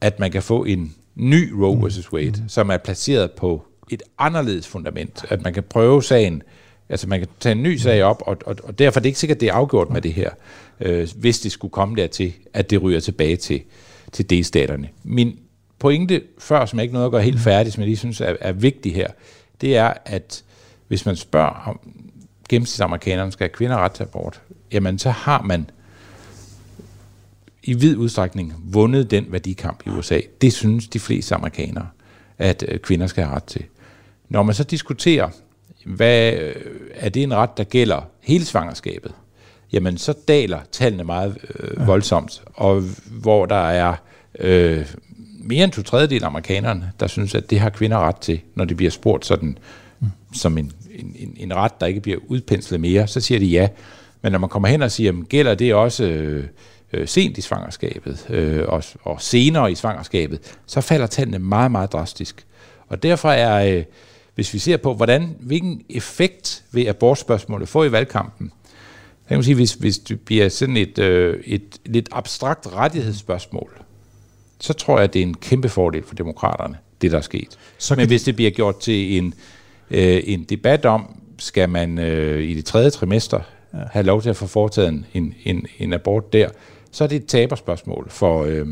[0.00, 2.12] at man kan få en ny Roe vs.
[2.12, 2.48] Wade, mm.
[2.48, 5.24] som er placeret på et anderledes fundament.
[5.28, 6.42] At man kan prøve sagen,
[6.88, 9.18] altså man kan tage en ny sag op, og, og, og derfor er det ikke
[9.18, 10.30] sikkert, at det er afgjort med det her,
[10.80, 13.62] øh, hvis det skulle komme dertil, at det ryger tilbage til,
[14.12, 14.88] til delstaterne.
[15.04, 15.38] Min
[15.78, 18.36] pointe før, som jeg ikke nåede at gøre helt færdig, som jeg lige synes er,
[18.40, 19.08] er vigtig her,
[19.60, 20.44] det er, at
[20.88, 21.80] hvis man spørger om
[22.48, 24.42] gennemsnitsamerikanerne skal have kvinder ret til abort,
[24.72, 25.70] jamen så har man
[27.62, 30.20] i vid udstrækning vundet den værdikamp i USA.
[30.40, 31.86] Det synes de fleste amerikanere,
[32.38, 33.64] at øh, kvinder skal have ret til.
[34.28, 35.28] Når man så diskuterer,
[35.84, 36.54] hvad øh,
[36.94, 39.12] er det en ret, der gælder hele svangerskabet,
[39.72, 43.94] jamen så daler tallene meget øh, voldsomt, og hvor der er
[44.38, 44.86] øh,
[45.40, 48.64] mere end to tredjedel af amerikanerne, der synes, at det har kvinder ret til, når
[48.64, 49.58] det bliver spurgt sådan
[50.00, 50.08] mm.
[50.34, 53.68] som en, en, en, en ret, der ikke bliver udpenslet mere, så siger de ja.
[54.22, 56.44] Men når man kommer hen og siger, jamen, gælder det også øh,
[56.92, 61.92] øh, sent i svangerskabet øh, og, og senere i svangerskabet, så falder tallene meget, meget
[61.92, 62.46] drastisk.
[62.88, 63.84] Og derfor er, øh,
[64.34, 68.52] hvis vi ser på, hvordan, hvilken effekt vil abortspørgsmålet få i valgkampen,
[69.22, 73.70] så kan man sige, hvis, hvis det bliver sådan et, øh, et lidt abstrakt rettighedsspørgsmål,
[74.60, 77.58] så tror jeg, at det er en kæmpe fordel for demokraterne, det der er sket.
[77.78, 79.34] Så Men hvis det bliver gjort til en,
[79.90, 83.40] øh, en debat om, skal man øh, i det tredje trimester
[83.72, 83.78] ja.
[83.92, 86.48] have lov til at få foretaget en, en, en, en abort der,
[86.90, 88.66] så er det et taberspørgsmål for, øh,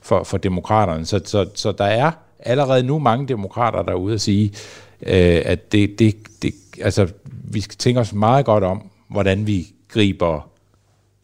[0.00, 1.06] for, for demokraterne.
[1.06, 4.52] Så, så, så der er allerede nu mange demokrater derude at sige,
[5.02, 7.08] øh, at det, det, det, altså,
[7.44, 10.48] vi skal tænke os meget godt om, hvordan vi griber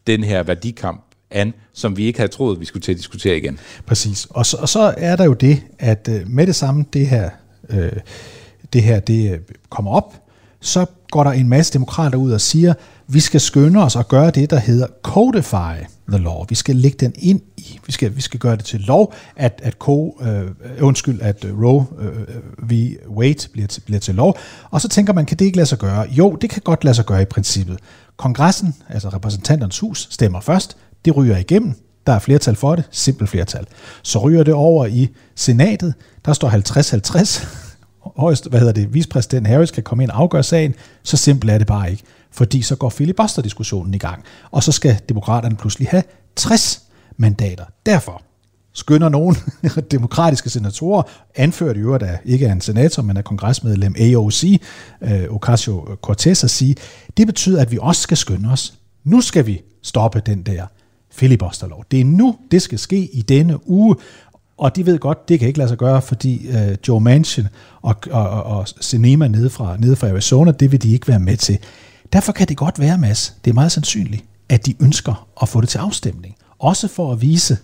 [0.07, 3.59] den her værdikamp an, som vi ikke havde troet, vi skulle til at diskutere igen.
[3.85, 4.27] Præcis.
[4.29, 7.29] Og så, og så er der jo det, at øh, med det samme, det her,
[7.69, 7.91] øh,
[8.73, 10.13] det her det øh, kommer op,
[10.61, 12.73] så går der en masse demokrater ud og siger,
[13.11, 16.45] vi skal skynde os at gøre det, der hedder codify the law.
[16.49, 19.61] Vi skal lægge den ind i, vi skal, vi skal gøre det til lov, at,
[19.63, 20.51] at, Co, øh,
[20.81, 22.97] undskyld, at øh, row Roe øh, v.
[23.07, 24.37] Wade bliver til, bliver til lov.
[24.71, 26.07] Og så tænker man, kan det ikke lade sig gøre?
[26.11, 27.79] Jo, det kan godt lade sig gøre i princippet.
[28.17, 30.77] Kongressen, altså repræsentanternes hus, stemmer først.
[31.05, 31.73] Det ryger igennem.
[32.07, 33.65] Der er flertal for det, simpelt flertal.
[34.03, 35.93] Så ryger det over i senatet.
[36.25, 37.47] Der står 50-50.
[38.17, 40.75] Højst, hvad hedder det, vicepræsident Harris kan komme ind og afgøre sagen.
[41.03, 42.03] Så simpelt er det bare ikke.
[42.31, 44.23] Fordi så går filibuster-diskussionen i gang.
[44.51, 46.03] Og så skal demokraterne pludselig have
[46.35, 46.81] 60
[47.17, 47.65] mandater.
[47.85, 48.21] Derfor
[48.73, 49.35] skynder nogle
[49.91, 51.03] demokratiske senatorer,
[51.35, 54.43] anført i øvrigt af ikke af en senator, men af kongresmedlem AOC,
[55.01, 56.75] øh, Ocasio-Cortez, at sige,
[57.17, 58.73] det betyder, at vi også skal skynde os.
[59.03, 60.65] Nu skal vi stoppe den der
[61.11, 61.85] filibusterlov.
[61.91, 63.95] Det er nu, det skal ske i denne uge,
[64.57, 67.47] og de ved godt, det kan ikke lade sig gøre, fordi øh, Joe Manchin
[67.81, 71.19] og, og, og, og Sinema nede fra, nede fra Arizona, det vil de ikke være
[71.19, 71.59] med til.
[72.13, 75.61] Derfor kan det godt være, Mads, det er meget sandsynligt, at de ønsker at få
[75.61, 76.35] det til afstemning.
[76.59, 77.57] Også for at vise,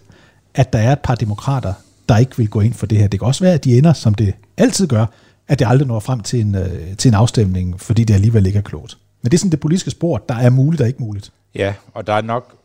[0.55, 1.73] at der er et par demokrater,
[2.09, 3.07] der ikke vil gå ind for det her.
[3.07, 5.05] Det kan også være, at de ender, som det altid gør,
[5.47, 8.57] at det aldrig når frem til en, øh, til en afstemning, fordi det alligevel ikke
[8.57, 8.97] er klogt.
[9.21, 11.31] Men det er sådan det politiske spor, der er muligt og ikke muligt.
[11.55, 12.55] Ja, og der er nok,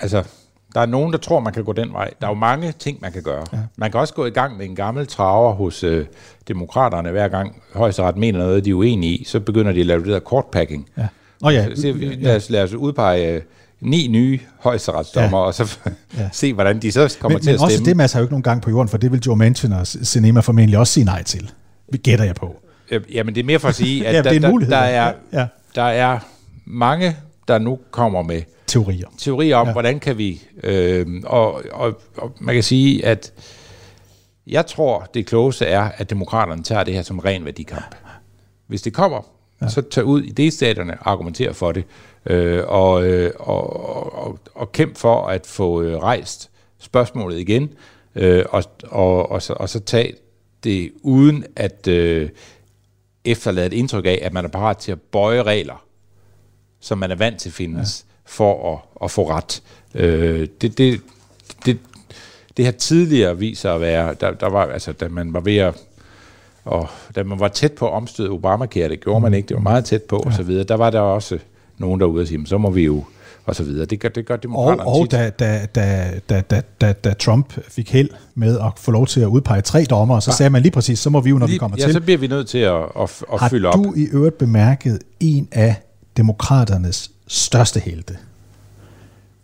[0.00, 0.24] altså,
[0.74, 2.10] der er nogen, der tror, man kan gå den vej.
[2.20, 3.44] Der er jo mange ting, man kan gøre.
[3.52, 3.58] Ja.
[3.76, 6.06] Man kan også gå i gang med en gammel traver hos øh,
[6.48, 10.00] demokraterne, hver gang højesteret mener noget, de er uenige i, så begynder de at lave
[10.04, 10.88] det der kortpacking.
[10.98, 11.06] Ja.
[11.42, 11.74] Oh, ja.
[11.74, 13.42] Så, lad, os, lad os udpege øh,
[13.80, 15.44] ni nye højesteretsdommer, ja.
[15.44, 15.78] og så
[16.18, 16.28] ja.
[16.32, 17.74] se, hvordan de så kommer men, til men at stemme.
[17.74, 19.72] også det, Mads, har jo ikke nogen gang på jorden, for det vil Joe Manchin
[19.72, 21.50] og Sinema formentlig også sige nej til.
[21.88, 22.56] Vi gætter jeg på.
[23.12, 25.46] Jamen, det er mere for at sige, at Ja, er der, der, der, er, Ja.
[25.74, 26.18] der er
[26.64, 27.16] mange,
[27.48, 29.08] der nu kommer med Teorier.
[29.18, 29.72] teorier om, Ja.
[29.72, 30.42] hvordan kan vi...
[30.62, 33.32] Øh, og, og, og man kan sige, at
[34.46, 37.94] jeg tror, det klogeste er, at demokraterne tager det her som ren værdikamp.
[38.66, 39.20] Hvis det kommer,
[39.62, 39.68] ja.
[39.68, 41.84] så tag ud i delstaterne og argumentere for det,
[42.26, 47.70] øh, og, øh, og, og, og kæmp for at få øh, rejst spørgsmålet igen,
[48.14, 50.14] øh, og, og, og, så, og så tag
[50.64, 52.28] det uden at øh,
[53.24, 55.83] efterlade et indtryk af, at man er parat til at bøje regler,
[56.84, 58.12] som man er vant til findes, ja.
[58.26, 59.62] for at, at få ret.
[59.94, 61.00] Øh, det, det,
[61.66, 61.78] det,
[62.56, 65.56] det har tidligere vist sig at være, der, der var, altså, da man var ved
[65.56, 65.74] at,
[66.64, 69.60] og da man var tæt på at omstøde Obamacare, det gjorde man ikke, det var
[69.62, 70.28] meget tæt på, ja.
[70.30, 71.38] og så videre, der var der også
[71.78, 73.04] nogen derude og sige, "Men så må vi jo,
[73.46, 73.86] og så videre.
[73.86, 75.12] Det gør, det gør Og, demokraterne og tit.
[75.12, 79.20] da, da, da, da, da, da, da Trump fik held med at få lov til
[79.20, 80.36] at udpege tre dommer, så Ja.
[80.36, 81.92] sagde man lige præcis, så må vi jo, når vi Lige- kommer ja, til.
[81.92, 83.74] så bliver vi nødt til at, at, at Har fylde op.
[83.74, 85.74] du i øvrigt bemærket en af
[86.16, 88.16] demokraternes største helte?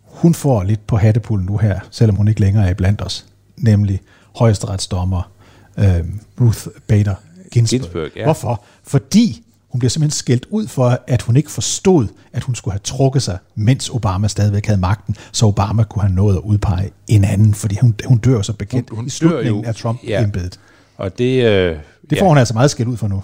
[0.03, 3.25] Hun får lidt på hattepullen nu her, selvom hun ikke længere er blandt os,
[3.57, 4.01] nemlig
[4.35, 5.31] højesteretsdommer
[5.77, 6.03] øh,
[6.41, 7.15] Ruth Bader
[7.51, 7.79] Ginsburg.
[7.79, 8.23] Ginsburg, ja.
[8.23, 8.63] Hvorfor?
[8.83, 12.81] Fordi hun bliver simpelthen skældt ud for, at hun ikke forstod, at hun skulle have
[12.83, 17.23] trukket sig, mens Obama stadigvæk havde magten, så Obama kunne have nået at udpege en
[17.23, 20.59] anden, fordi hun, hun dør jo så bekendt hun, hun i slutningen af Trump-embedet.
[20.97, 21.45] Og det...
[21.45, 21.77] Øh,
[22.09, 23.23] Det får ja, hun altså meget skæld ud for nu.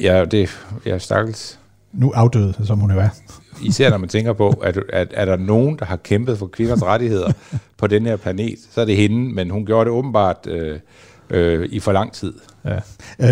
[0.00, 0.48] Ja, det
[0.86, 1.58] ja, stakkels.
[1.94, 3.08] Nu afdøde, som hun jo er.
[3.62, 6.82] Især når man tænker på, at, at er der nogen, der har kæmpet for kvinders
[6.82, 7.32] rettigheder
[7.78, 10.78] på den her planet, så er det hende, men hun gjorde det åbenbart øh,
[11.30, 12.32] øh, i for lang tid.
[12.64, 12.78] Ja.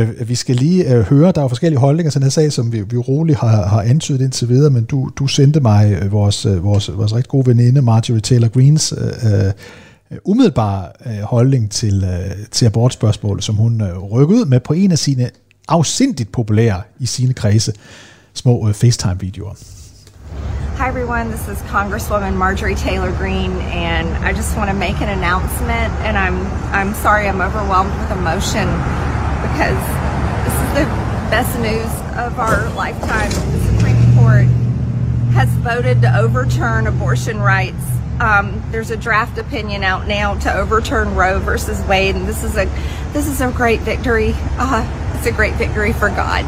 [0.03, 2.73] Øh, vi skal lige øh, høre, der er forskellige holdninger til den her sag, som
[2.73, 6.47] vi, vi roligt har, har antydet indtil videre, men du, du sendte mig øh, vores,
[6.47, 9.53] øh, vores, vores rigtig gode veninde, Marjorie Taylor Greens, øh, øh,
[10.25, 14.93] umiddelbare øh, holdning til, øh, til abortspørgsmålet, som hun øh, rykkede ud med på en
[14.93, 15.31] af sine
[15.69, 17.73] afsindigt populære i sine kredse
[18.35, 19.57] små FaceTime-videoer.
[20.77, 21.31] Hi, everyone.
[21.31, 25.93] This is Congresswoman Marjorie Taylor Greene, and I just want to make an announcement.
[26.03, 28.67] And I'm I'm sorry, I'm overwhelmed with emotion
[29.47, 29.79] because
[30.45, 30.87] this is the
[31.31, 33.31] best news of our lifetime.
[33.31, 34.47] The Supreme Court
[35.35, 37.85] has voted to overturn abortion rights.
[38.21, 42.57] Um, there's a draft opinion out now to overturn Roe versus Wade, and this is
[42.57, 42.65] a
[43.13, 44.35] this is a great victory.
[44.59, 46.45] Uh, it's a great victory for God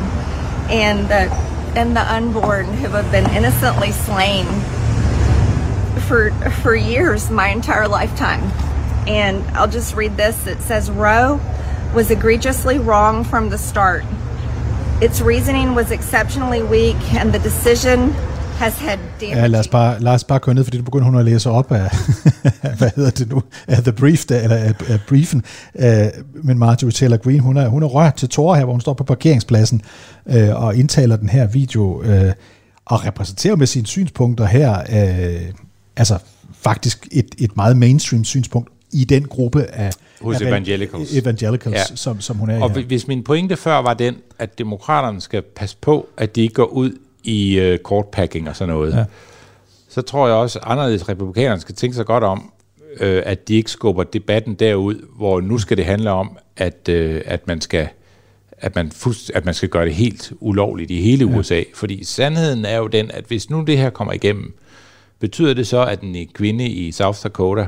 [0.70, 4.46] and the and the unborn who have been innocently slain
[6.08, 6.30] for
[6.62, 8.42] for years, my entire lifetime.
[9.06, 10.46] And I'll just read this.
[10.46, 11.40] It says Roe
[11.94, 14.04] was egregiously wrong from the start.
[15.00, 18.14] Its reasoning was exceptionally weak, and the decision
[18.54, 21.04] has had damaging Ja, lad os bare, lad os bare køre ned, fordi du begynder
[21.04, 21.90] hun at læse op af,
[22.78, 25.44] hvad hedder det nu, af The Brief, der, eller af, af briefen.
[25.74, 25.84] Uh,
[26.44, 28.92] men Marjorie Taylor Greene, hun er, hun er rørt til tårer her, hvor hun står
[28.92, 29.82] på parkeringspladsen
[30.26, 30.34] uh,
[30.64, 32.32] og indtaler den her video, uh,
[32.84, 35.54] og repræsenterer med sine synspunkter her, uh,
[35.96, 36.18] altså
[36.52, 39.90] faktisk et, et meget mainstream synspunkt i den gruppe af
[40.22, 41.12] Hos af evangelicals.
[41.16, 41.96] evangelicals ja.
[41.96, 42.82] som, som hun er Og her.
[42.82, 46.64] hvis min pointe før var den, at demokraterne skal passe på, at de ikke går
[46.64, 46.92] ud
[47.24, 48.98] i øh, kortpacking og sådan noget, Ja.
[48.98, 49.04] ja.
[49.88, 52.52] så tror jeg også, at anderledes republikanerne skal tænke sig godt om,
[53.00, 57.22] øh, at de ikke skubber debatten derud, hvor nu skal det handle om, at, øh,
[57.24, 57.88] at man skal
[58.58, 61.38] at man, fuldst- at man skal gøre det helt ulovligt i hele Ja.
[61.38, 61.62] USA.
[61.74, 64.54] Fordi sandheden er jo den, at hvis nu det her kommer igennem,
[65.18, 67.66] betyder det så, at en kvinde i South Dakota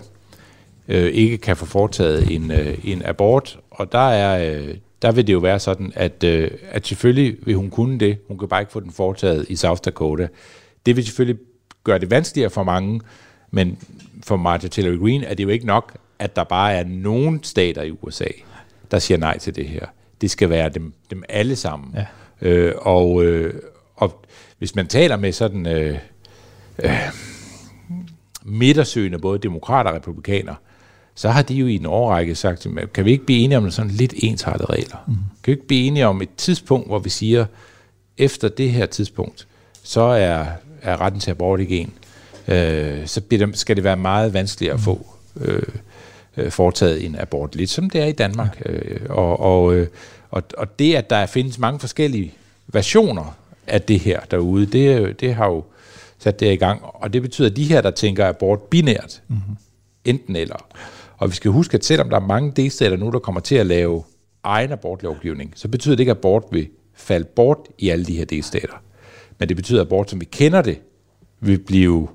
[0.88, 5.26] øh, ikke kan få foretaget en, øh, en abort, og der er øh, der vil
[5.26, 8.60] det jo være sådan, at, øh, at selvfølgelig vil hun kunne det, hun kan bare
[8.60, 10.28] ikke få den foretaget i South Dakota.
[10.86, 11.42] Det vil selvfølgelig
[11.84, 13.00] gøre det vanskeligere for mange,
[13.50, 13.78] men
[14.24, 17.82] for Martha Taylor Greene er det jo ikke nok, at der bare er nogle stater
[17.82, 18.28] i USA,
[18.90, 19.86] der siger nej til det her.
[20.20, 21.94] Det skal være dem, dem alle sammen.
[21.94, 22.06] Ja.
[22.48, 23.54] Øh, og, øh,
[23.96, 24.24] og
[24.58, 25.98] hvis man taler med sådan øh,
[26.78, 26.90] øh,
[28.44, 30.54] midtersøgende, både demokrater og republikaner,
[31.16, 33.90] så har de jo i en årrække sagt, kan vi ikke blive enige om sådan
[33.90, 35.04] lidt ensartede regler?
[35.06, 35.14] Mm.
[35.14, 37.46] Kan vi ikke blive enige om et tidspunkt, hvor vi siger,
[38.18, 39.46] efter det her tidspunkt,
[39.82, 40.46] så er,
[40.82, 41.92] er retten til abort ikke en.
[42.48, 45.06] Øh, så bliver det, skal det være meget vanskeligere at få
[45.40, 45.62] øh,
[46.36, 48.62] øh, foretaget en abort, lidt som det er i Danmark.
[48.66, 48.70] Ja.
[48.72, 49.88] Øh, og, og, øh,
[50.30, 52.34] og, og det, at der findes mange forskellige
[52.66, 53.36] versioner
[53.66, 55.64] af det her derude, det, det har jo
[56.18, 56.80] sat det i gang.
[56.84, 59.56] Og det betyder, at de her, der tænker abort binært, mm-hmm.
[60.04, 60.66] enten eller.
[61.18, 63.66] Og vi skal huske, at selvom der er mange delstater nu, der kommer til at
[63.66, 64.02] lave
[64.44, 68.24] egen abortlovgivning, så betyder det ikke, at abort vil falde bort i alle de her
[68.24, 68.82] delstater.
[69.38, 70.78] Men det betyder, at abort, som vi kender det,
[71.40, 72.08] vil blive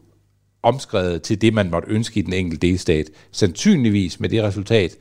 [0.64, 3.06] omskrevet til det, man måtte ønske i den enkelte delstat.
[3.32, 4.92] Sandsynligvis med det resultat,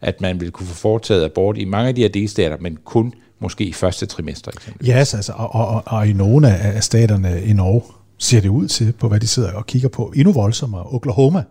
[0.00, 3.14] at man vil kunne få foretaget abort i mange af de her delstater, men kun
[3.38, 4.50] måske i første trimester.
[4.50, 4.88] eksempelvis.
[4.88, 7.82] Ja, yes, altså, og, og, og, og i nogle af staterne i Norge
[8.18, 10.86] ser det ud til, på hvad de sidder og kigger på, endnu voldsommere.
[10.86, 11.44] Oklahoma,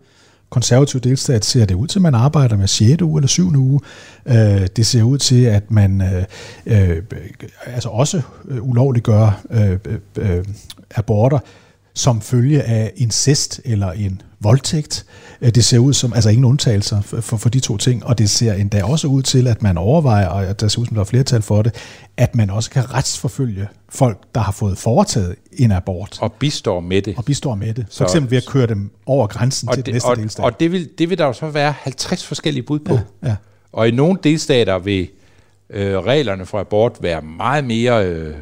[0.50, 3.02] konservativ delstat, ser det ud til, at man arbejder med 6.
[3.02, 3.56] uge eller 7.
[3.56, 3.80] uge.
[4.26, 6.24] Øh, det ser ud til, at man øh,
[6.66, 7.04] øh,
[7.66, 9.78] altså også øh, ulovligt gør øh,
[10.18, 10.46] øh, øh,
[10.96, 11.40] aborter
[12.00, 15.06] som følge af incest eller en voldtægt.
[15.42, 18.18] Øh, Det ser ud som, altså ingen undtagelser for, for, for de to ting, og
[18.18, 21.02] det ser endda også ud til, at man overvejer, og der ser ud som, der
[21.02, 21.76] er flertal for det,
[22.18, 26.18] at man også kan retsforfølge folk, der har fået foretaget en abort.
[26.22, 27.14] Og bistår med det.
[27.18, 27.86] Og bistår med det.
[27.92, 30.46] For eksempel ved at køre dem over grænsen og til det, den næste og, delstat.
[30.46, 32.94] Og det vil, det vil der jo så være 50 forskellige bud på.
[32.94, 33.36] Ja, ja.
[33.72, 35.08] Og i nogle delstater vil
[35.70, 38.36] øh, reglerne for abort være meget mere øh,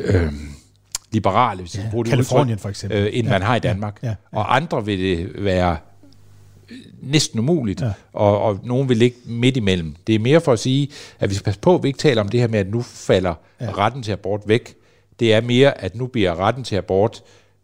[0.00, 0.32] øh,
[1.12, 2.98] liberale, hvis ja, bruge det Californien udtryk, for eksempel.
[2.98, 3.98] øh, end Ja, man har i ja, Danmark.
[4.02, 4.14] ja, ja.
[4.32, 5.76] Og andre vil det være
[6.70, 7.86] øh, næsten umuligt, Ja.
[7.86, 7.92] ja.
[8.12, 9.94] og, og nogen vil ligge midt imellem.
[10.06, 10.88] Det er mere for at sige,
[11.20, 12.82] at vi skal passe på, at vi ikke taler om det her med, at nu
[12.82, 13.64] falder Ja.
[13.64, 13.70] ja.
[13.72, 14.74] retten til abort væk.
[15.20, 17.22] Det er mere, at nu bliver retten til abort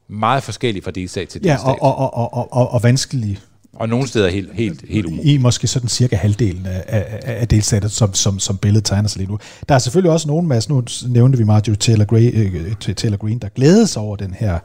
[0.08, 1.68] meget forskellig fra delstat til Ja, delstat.
[1.68, 3.38] og, og, og, og, og, og, og vanskelig
[3.76, 5.34] Og nogle steder helt, helt, helt umuligt.
[5.34, 9.18] i måske sådan cirka halvdelen af, af, af delstater, som, som, som billedet tegner sig
[9.18, 9.38] lige nu.
[9.68, 12.54] Der er selvfølgelig også nogen, Mads, nu nævnte vi Marjorie Taylor, Gray,
[12.88, 14.58] øh, Taylor Green, der glædes sig over den her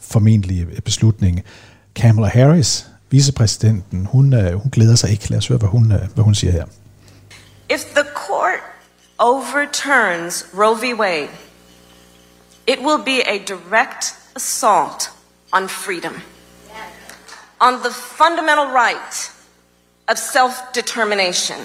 [0.00, 1.42] formentlige beslutning.
[1.94, 5.30] Kamala Harris, vicepræsidenten, hun, øh, hun glæder sig ikke.
[5.30, 6.64] Lad os høre, hvad hun, øh, hvad hun siger her.
[7.70, 8.60] If the court
[9.18, 10.98] overturns Roe v.
[10.98, 11.28] Wade,
[12.66, 15.10] it will be a direct assault
[15.52, 16.12] on freedom,
[17.64, 19.30] on the fundamental right
[20.06, 21.58] of self determination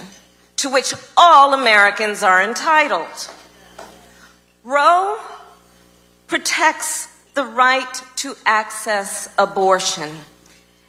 [0.56, 3.30] to which all Americans are entitled.
[4.64, 5.20] Roe
[6.28, 10.10] protects the right to access abortion.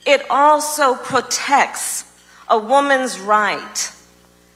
[0.07, 2.05] It also protects
[2.49, 3.93] a woman's right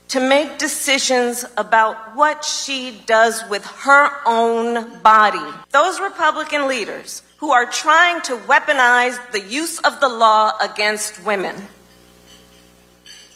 [0.09, 5.53] to make decisions about what she does with her own body.
[5.73, 11.55] Those Republican leaders who are trying to weaponize the use of the law against women,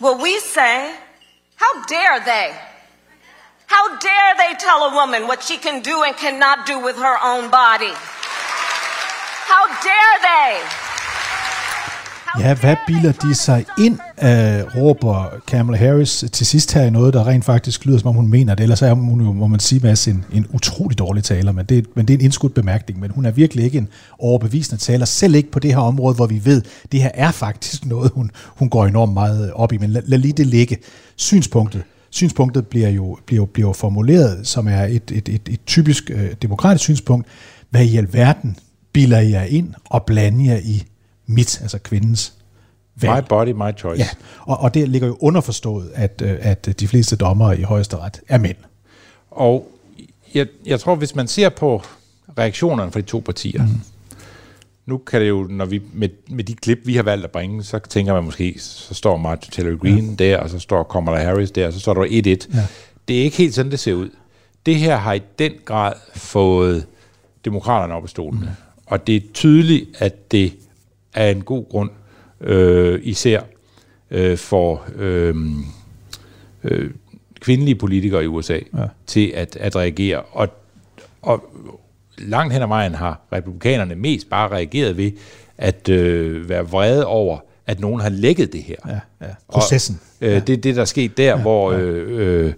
[0.00, 0.96] will we say,
[1.56, 2.56] how dare they?
[3.66, 7.18] How dare they tell a woman what she can do and cannot do with her
[7.22, 7.92] own body?
[9.44, 10.87] How dare they?
[12.40, 17.14] Ja, hvad biler de sig ind, øh, råber Kamala Harris til sidst her i noget,
[17.14, 18.62] der rent faktisk lyder, som om hun mener det.
[18.62, 21.86] Ellers er hun jo, må man sige, Mads, en, en utrolig dårlig taler, men det,
[21.94, 23.00] men det er en indskudt bemærkning.
[23.00, 26.26] Men hun er virkelig ikke en overbevisende taler, selv ikke på det her område, hvor
[26.26, 26.62] vi ved,
[26.92, 29.78] det her er faktisk noget, hun, hun går enormt meget op i.
[29.78, 30.76] Men lad, lad lige det ligge.
[31.16, 36.30] Synspunktet synspunktet bliver jo, bliver bliver formuleret, som er et, et, et, et typisk øh,
[36.42, 37.26] demokratisk synspunkt.
[37.70, 38.56] Hvad i alverden
[38.92, 40.84] biler I jer ind og blander jer i
[41.28, 42.32] mit, altså kvindens
[42.94, 43.24] valg?
[43.24, 43.98] My body, my choice.
[43.98, 44.08] Ja,
[44.40, 48.38] og, og det ligger jo underforstået, at, øh, at de fleste dommere i højesteret er
[48.38, 48.56] mænd.
[49.30, 49.68] Og
[50.34, 51.82] jeg, jeg tror, hvis man ser på
[52.38, 53.80] reaktionerne fra de to partier, mm.
[54.86, 57.64] nu kan det jo, når vi med, med de klip, vi har valgt at bringe,
[57.64, 60.24] så tænker man måske, så står Martin Taylor Green ja.
[60.24, 62.56] der, og så står Kamala Harris der, og så står der 1-1.
[62.56, 62.66] Ja.
[63.08, 64.10] Det er ikke helt sådan, det ser ud.
[64.66, 66.86] Det her har i den grad fået
[67.44, 68.40] demokraterne op af stolene.
[68.40, 68.64] Mm.
[68.86, 70.52] Og det er tydeligt, at det
[71.26, 71.90] er en god grund,
[72.40, 73.40] øh, især
[74.10, 75.34] øh, for øh,
[76.64, 76.90] øh,
[77.40, 78.84] kvindelige politikere i USA, ja.
[79.06, 80.22] til at, at reagere.
[80.22, 80.48] Og,
[81.22, 81.44] og
[82.18, 85.12] langt hen ad vejen har republikanerne mest bare reageret ved
[85.58, 88.76] at øh, være vrede over, at nogen har lækket det her.
[88.88, 89.32] Ja, ja.
[89.48, 90.00] Processen.
[90.20, 92.52] Og, øh, Det er det, der er sket der, ja, hvor øh, øh,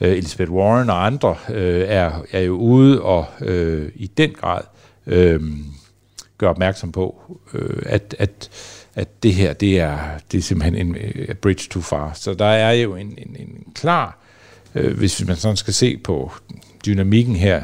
[0.00, 4.62] Elizabeth Warren og andre øh, er, er jo ude og øh, i den grad
[5.06, 5.40] øh,
[6.40, 7.22] gør opmærksom på,
[7.54, 8.50] øh, at, at,
[8.94, 9.98] at det her, det er,
[10.32, 10.96] det er simpelthen en
[11.28, 12.12] a bridge too far.
[12.14, 14.18] Så der er jo en, en, en klar,
[14.74, 16.32] øh, hvis man sådan skal se på
[16.86, 17.62] dynamikken her,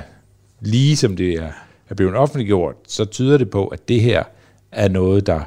[0.61, 1.51] lige som det er,
[1.89, 4.24] er blevet offentliggjort, så tyder det på, at det her
[4.72, 5.41] er noget, der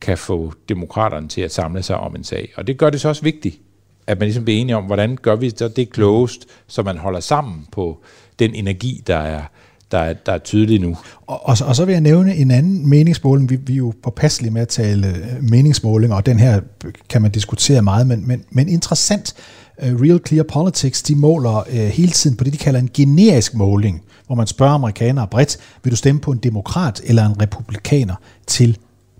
[0.00, 2.52] kan få demokraterne til at samle sig om en sag.
[2.56, 3.60] Og det gør det så også vigtigt,
[4.06, 7.20] at man ligesom bliver enige om, hvordan gør vi så det klogest, så man holder
[7.20, 8.02] sammen på
[8.38, 9.42] den energi, der er,
[9.90, 10.96] der er, der er tydelige nu.
[11.26, 13.50] Og, og, så, og så vil jeg nævne en anden meningsmåling.
[13.50, 16.60] Vi, vi er jo påpasselige med at tale øh, meningsmålinger, og den her
[17.08, 19.34] kan man diskutere meget, men, men, men interessant.
[19.82, 23.54] Øh, Real Clear Politics, de måler øh, hele tiden på det, de kalder en generisk
[23.54, 28.14] måling, hvor man spørger amerikanere bredt, vil du stemme på en demokrat eller en republikaner
[28.46, 28.78] til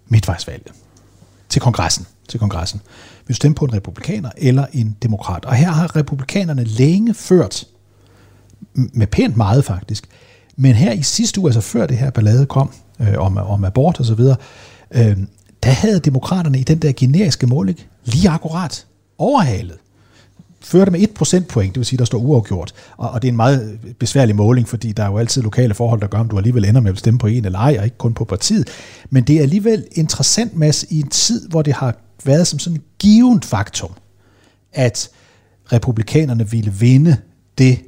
[0.08, 0.72] midtvejsvalget?
[1.48, 2.06] Til kongressen.
[2.28, 2.80] Til kongressen.
[3.26, 5.44] Vil du stemme på en republikaner eller en demokrat?
[5.44, 7.64] Og her har republikanerne længe ført,
[8.74, 10.08] med pænt meget faktisk,
[10.60, 14.00] men her i sidste uge, altså før det her ballade kom, øh, om, om abort
[14.00, 14.36] og så videre,
[14.90, 15.16] øh,
[15.62, 18.86] der havde demokraterne i den der generiske måling lige akkurat
[19.18, 19.76] overhalet
[20.62, 22.72] førte med 1 procentpoint, det vil sige, der står uafgjort.
[22.96, 26.00] Og, og det er en meget besværlig måling, fordi der er jo altid lokale forhold,
[26.00, 27.98] der gør, om du alligevel ender med at stemme på en eller ej, og ikke
[27.98, 28.68] kun på partiet.
[29.10, 32.76] Men det er alligevel interessant, Mads, i en tid, hvor det har været som sådan
[32.76, 33.90] et givet faktum,
[34.72, 35.08] at
[35.72, 37.16] republikanerne ville vinde
[37.58, 37.78] det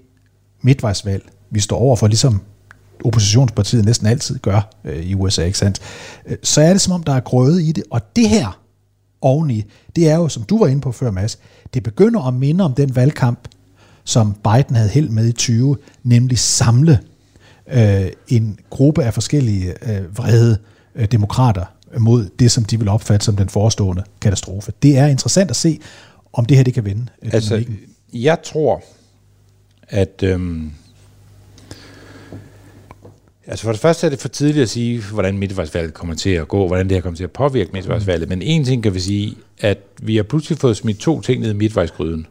[0.63, 2.43] midtvejsvalg, vi står over for, ligesom
[3.05, 5.81] oppositionspartiet næsten altid gør øh, i USA, ikke sandt?
[6.27, 8.59] Øh, så er det som om, der er grøde i det, og det her
[9.21, 9.65] oveni,
[9.97, 11.39] det er jo, som du var inde på før, Mads,
[11.75, 13.49] det begynder at minde om den valgkamp,
[14.05, 17.01] som Biden havde held med i 20, nemlig samle
[17.73, 20.59] øh, en gruppe af forskellige øh, vrede
[20.95, 21.65] øh, demokrater
[21.99, 24.73] mod det, som de vil opfatte som den forestående katastrofe.
[24.83, 25.79] Det er interessant at se,
[26.33, 27.07] om det her det kan vende.
[27.23, 27.65] Øh, altså,
[28.13, 28.83] jeg tror,
[29.89, 30.23] at...
[30.23, 30.73] Øhm,
[33.47, 36.49] altså for det første er det for tidligt at sige, hvordan midtvejsvalget kommer til at
[36.49, 38.29] gå, hvordan det her kommer til at påvirke midtvejsvalget.
[38.29, 41.51] Men en ting kan vi sige, at vi har pludselig fået smidt to ting ned
[41.51, 42.27] i midtvejsgryden,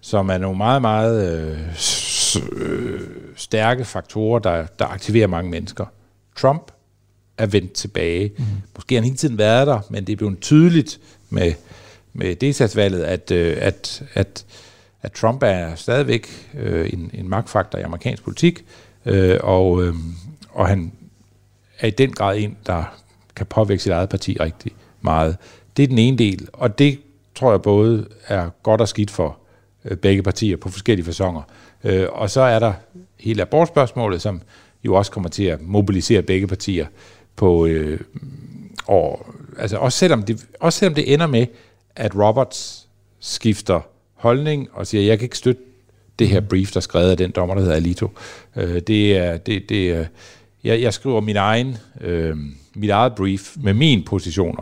[0.00, 1.58] som er nogle meget, meget øh,
[2.52, 3.00] øh,
[3.36, 5.84] stærke faktorer, der, der aktiverer mange mennesker.
[6.36, 6.72] Trump
[7.38, 8.32] er vendt tilbage.
[8.38, 8.44] Mm.
[8.76, 11.52] Måske har han hele tiden været der, men det er blevet tydeligt med,
[12.12, 14.44] med delstatsvalget, at, øh, at, at,
[15.02, 18.64] at Trump er stadigvæk øh, en, en magtfaktor i amerikansk politik,
[19.06, 19.94] øh, og, øh,
[20.50, 20.92] og han
[21.78, 22.84] er i den grad en, der
[23.36, 25.36] kan påvirke sit eget parti rigtig meget.
[25.76, 26.98] Det er den ene del, og det
[27.34, 29.38] tror jeg både er godt og skidt for
[29.84, 31.42] øh, begge partier på forskellige fasonger.
[31.84, 32.72] Øh, og så er der
[33.18, 34.42] hele abortspørgsmålet, som
[34.84, 36.86] jo også kommer til at mobilisere begge partier
[37.36, 38.00] på øh,
[38.86, 39.26] og,
[39.58, 41.46] altså også selvom, det, også selvom det ender med,
[41.96, 42.88] at Roberts
[43.20, 43.80] skifter
[44.14, 45.62] holdning og siger, jeg kan ikke støtte
[46.20, 48.08] det her brief, der er skrevet af den dommer, der hedder Alito.
[48.56, 50.04] Øh, det er, det, det er,
[50.64, 52.36] jeg, jeg skriver min egen, øh,
[52.74, 54.56] mit eget brief med min position,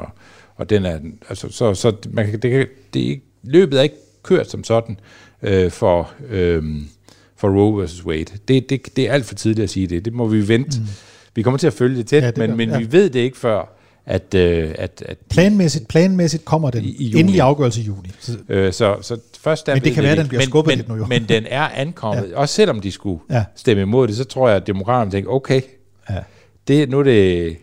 [0.57, 0.99] og, den er,
[1.29, 4.65] altså, så, så man kan, det, kan, det er ikke, løbet er ikke kørt som
[4.65, 5.01] sådan
[5.43, 6.63] øh, for, øh,
[7.37, 8.25] for Roe versus Wade.
[8.49, 10.05] Det, det, det er alt for tidligt at sige det.
[10.05, 10.81] Det må vi vente.
[10.81, 10.87] Mm.
[11.35, 12.79] Vi kommer til at følge det tæt, Ja, ja, det men, gør- men ja.
[12.79, 13.78] vi ved det ikke før,
[14.09, 17.21] at, øh, at, at Planmæssigt, planmæssigt kommer den i juni.
[17.21, 18.09] endelige afgørelse i juni.
[18.21, 20.21] Så, Øh, så, så først der Men det kan være, ikke.
[20.21, 21.07] den bliver men, skubbet men, lidt nu jo.
[21.07, 22.31] Men den er ankommet.
[22.31, 22.37] ja.
[22.37, 23.45] Også selvom de skulle ja.
[23.57, 25.61] stemme imod det, så tror jeg, at demokraterne tænker, okay,
[26.11, 26.17] Ja.
[26.69, 27.57] det, nu er det...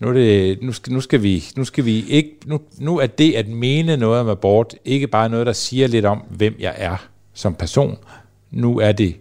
[0.00, 2.30] Nu, er det, nu, skal, nu, skal vi, nu skal vi ikke...
[2.46, 6.04] Nu, nu er det at mene noget om abort ikke bare noget, der siger lidt
[6.04, 6.96] om, hvem jeg er
[7.34, 7.96] som person.
[8.50, 9.14] Nu er det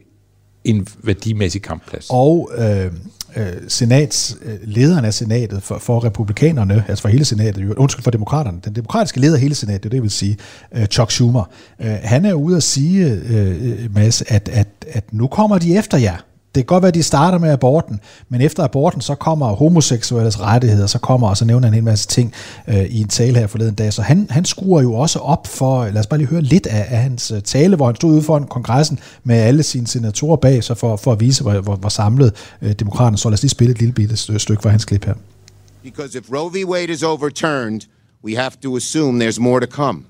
[0.64, 2.08] en værdimæssig kampplads.
[2.10, 2.92] og øh,
[3.36, 8.12] øh, senats, øh, lederen af senatet for, for republikanerne, altså for hele senatet, undskyld for
[8.12, 10.38] demokraterne, den demokratiske leder af hele senatet, det er det, jeg vil sige,
[10.76, 11.44] øh, Chuck Schumer,
[11.80, 15.78] øh, han er ude at sige, øh, øh Mads, at, at, at nu kommer de
[15.78, 16.18] efter jer.
[16.56, 18.00] Det kan godt være, at de starter med aborten,
[18.30, 21.84] men efter aborten, så kommer homoseksuelles rettigheder, så kommer, og så nævner han en hel
[21.84, 22.34] masse ting
[22.68, 23.94] øh, i en tale her forleden dag.
[23.94, 26.86] Så han, han skruer jo også op for, lad os bare lige høre lidt af,
[26.90, 30.64] af hans øh, tale, hvor han stod ude foran kongressen med alle sine senatorer bag
[30.64, 33.18] sig for, for at vise, hvor, hvor, hvor samlet øh, demokraterne.
[33.18, 35.14] Så lad os lige spille et lille bitte stykke fra hans klip her.
[35.84, 36.66] Because if Roe v.
[36.66, 37.82] Wade is overturned,
[38.24, 40.06] we have to assume there's more to come.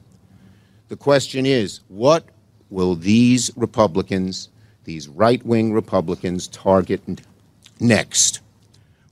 [0.90, 2.24] The question is what
[2.72, 4.50] will these Republicans
[4.84, 7.02] these right wing Republicans target
[7.80, 8.42] next?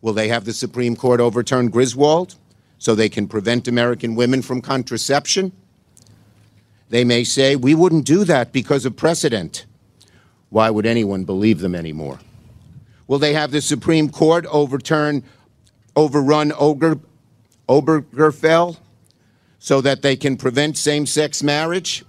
[0.01, 2.35] Will they have the Supreme Court overturn Griswold
[2.77, 5.51] so they can prevent American women from contraception?
[6.89, 9.65] They may say, we wouldn't do that because of precedent.
[10.49, 12.19] Why would anyone believe them anymore?
[13.07, 15.23] Will they have the Supreme Court overturn,
[15.95, 16.99] overrun Oger,
[17.67, 18.77] Obergefell
[19.59, 22.03] so that they can prevent same sex marriage?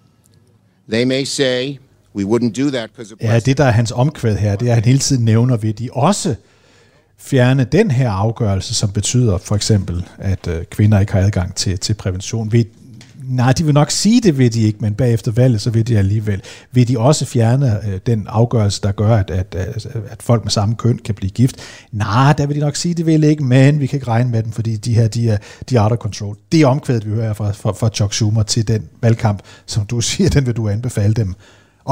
[0.88, 1.78] They may say,
[2.16, 4.76] we wouldn't do that because Ja, det der er hans omkvæd her, det er, at
[4.76, 6.34] han hele tiden nævner, vil de også
[7.18, 11.78] fjerne den her afgørelse, som betyder for eksempel, at øh, kvinder ikke har adgang til,
[11.78, 12.52] til prævention.
[12.52, 12.66] Vil,
[13.24, 15.98] nej, de vil nok sige det, vil de ikke, men bagefter valget, så vil de
[15.98, 16.42] alligevel.
[16.72, 20.50] Vil de også fjerne øh, den afgørelse, der gør, at, at, at, at folk med
[20.50, 21.56] samme køn kan blive gift?
[21.92, 24.42] Nej, der vil de nok sige, det vil ikke, men vi kan ikke regne med
[24.42, 25.38] dem, fordi de her, de er,
[25.70, 26.36] de er out of control.
[26.52, 30.00] Det er omkvædet, vi hører fra, fra, fra Chuck Schumer til den valgkamp, som du
[30.10, 31.34] siger, den vil du anbefale dem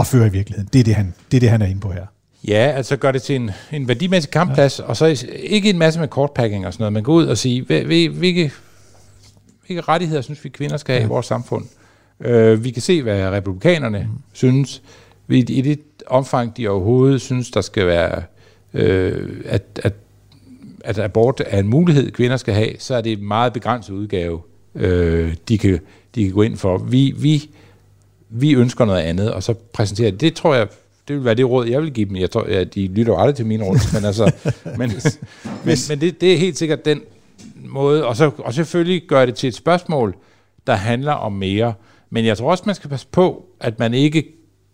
[0.01, 0.68] at føre i virkeligheden.
[0.72, 2.07] Det er det, han, det er, det, han er inde på her.
[2.49, 4.84] Ja, altså gør det til en, en værdimæssig kampplads, ja.
[4.84, 7.62] og så ikke en masse med kortpacking og sådan noget, men gå ud og sige,
[7.62, 8.53] hvil- hvil- hvilke,
[9.66, 11.07] hvilke rettigheder synes vi kvinder skal have ja.
[11.07, 11.64] i vores samfund.
[12.20, 14.18] Øh, vi kan se, hvad republikanerne mm.
[14.32, 14.82] synes.
[15.26, 18.22] Vi, I det omfang, de overhovedet synes, der skal være,
[18.74, 19.94] øh, at, at,
[20.84, 24.40] at abort er en mulighed, kvinder skal have, så er det en meget begrænset udgave,
[24.74, 25.80] øh, de, kan,
[26.14, 26.78] de kan gå ind for.
[26.78, 27.51] Vi, vi,
[28.31, 30.20] vi ønsker noget andet, og så præsentere det.
[30.20, 30.68] Det tror jeg,
[31.09, 32.16] det vil være det råd, jeg vil give dem.
[32.16, 34.33] Jeg tror, at de lytter jo aldrig til mine råd, men, altså,
[34.79, 34.93] men,
[35.64, 37.01] men, men det, det er helt sikkert den
[37.64, 40.14] måde, og, så, og selvfølgelig gør det til et spørgsmål,
[40.66, 41.74] der handler om mere.
[42.11, 44.26] Men jeg tror også, man skal passe på, at man ikke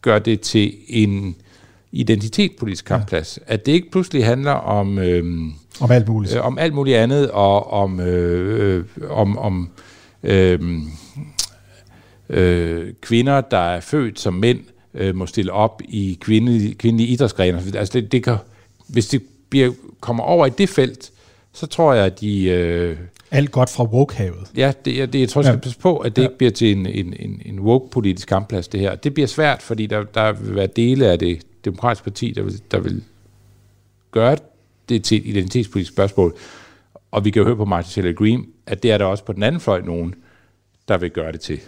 [0.03, 1.37] gør det til en
[1.93, 3.39] identitetpolitisk kampplads.
[3.49, 3.55] Ja.
[3.55, 4.99] At det ikke pludselig handler om...
[4.99, 6.37] Øhm, Om alt muligt.
[6.37, 9.71] Øh, om alt muligt andet, og om, øh, øh, om, om
[10.23, 10.61] øh,
[12.29, 14.61] øh, kvinder, der er født som mænd,
[14.95, 17.63] øh, må stille op i kvindelige, kvindelige idrætsgrene.
[17.75, 18.37] Altså det, det kan,
[18.89, 21.11] hvis det bliver, kommer over i det felt,
[21.53, 22.45] så tror jeg, at de...
[22.45, 22.97] Øh,
[23.31, 24.51] Alt godt fra wokehavet.
[24.57, 25.61] Ja, det, jeg, det, jeg tror, jeg skal Ja.
[25.61, 26.29] passe på, at det ja.
[26.29, 28.95] ikke bliver til en, en, en, en woke-politisk kampplads, det her.
[28.95, 32.61] Det bliver svært, fordi der, der vil være dele af det demokratiske parti, der vil,
[32.71, 33.03] der vil
[34.11, 34.37] gøre
[34.89, 36.35] det til et identitetspolitisk spørgsmål.
[37.11, 39.33] Og vi kan jo høre på Martin Taylor Green, at det er der også på
[39.33, 40.15] den anden fløj nogen,
[40.89, 41.61] der vil gøre det til.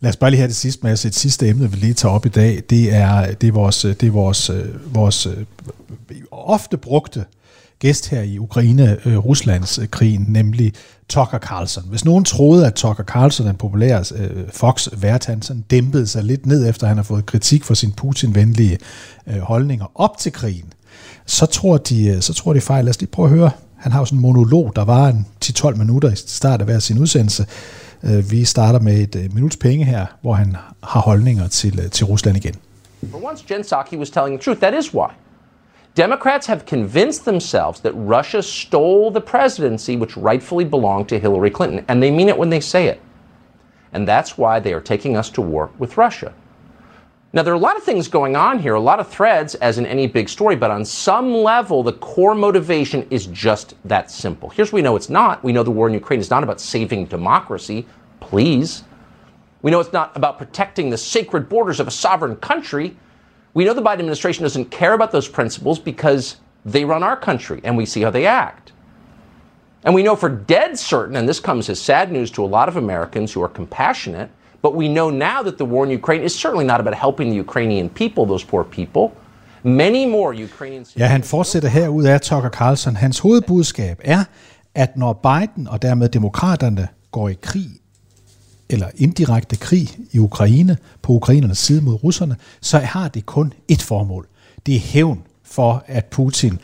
[0.00, 2.26] Lad os bare lige have det sidste med, et sidste emne, vi lige tager op
[2.26, 2.62] i dag.
[2.70, 5.36] Det er, det er vores, det er vores, øh, vores øh,
[6.30, 7.24] ofte brugte
[7.78, 10.72] gæst her i Ukraine-Ruslands øh, krigen, nemlig
[11.08, 11.84] Tucker Carlson.
[11.88, 16.46] Hvis nogen troede, at Tucker Carlson, den populære øh, Fox-vært, han sådan dæmpede sig lidt
[16.46, 18.78] ned, efter han har fået kritik for sine Putin-venlige
[19.26, 20.72] øh, holdninger op til krigen,
[21.26, 22.84] så tror de, så tror de fejl.
[22.84, 23.50] Lad os lige prøve at høre.
[23.76, 26.78] Han har jo sådan en monolog, der var en 10-12 minutter i start af hver
[26.78, 27.46] sin udsendelse.
[28.02, 31.90] Øh, vi starter med et øh, minuts penge her, hvor han har holdninger til, øh,
[31.90, 32.54] til Rusland igen.
[33.10, 34.60] For once, Jen Psaki was telling the truth.
[34.60, 35.08] That is why.
[35.96, 41.84] Democrats have convinced themselves that Russia stole the presidency, which rightfully belonged to Hillary Clinton,
[41.88, 43.00] and they mean it when they say it.
[43.92, 46.32] And that's why they are taking us to war with Russia.
[47.34, 49.76] Now, there are a lot of things going on here, a lot of threads, as
[49.76, 54.48] in any big story, but on some level, the core motivation is just that simple.
[54.48, 55.44] Here's what we know it's not.
[55.44, 57.86] We know the war in Ukraine is not about saving democracy,
[58.20, 58.84] please.
[59.60, 62.96] We know it's not about protecting the sacred borders of a sovereign country.
[63.52, 67.60] We know the Biden administration doesn't care about those principles because they run our country
[67.62, 68.72] and we see how they act.
[69.84, 72.68] And we know for dead certain, and this comes as sad news to a lot
[72.68, 74.30] of Americans who are compassionate,
[74.62, 77.38] but we know now that the war in Ukraine is certainly not about helping the
[77.38, 79.10] Ukrainian people, those poor people.
[79.62, 80.96] Many more Ukrainians.
[80.98, 82.96] Ja, han fortsætter herud af Tucker Carlson.
[82.96, 84.24] Hans hovedbudskab er,
[84.74, 87.68] at når Biden og dermed demokraterne går i krig,
[88.70, 93.82] eller indirekte krig i Ukraine, på ukrainernes side mod russerne, så har det kun et
[93.82, 94.26] formål.
[94.66, 96.58] Det er hævn for, at Putin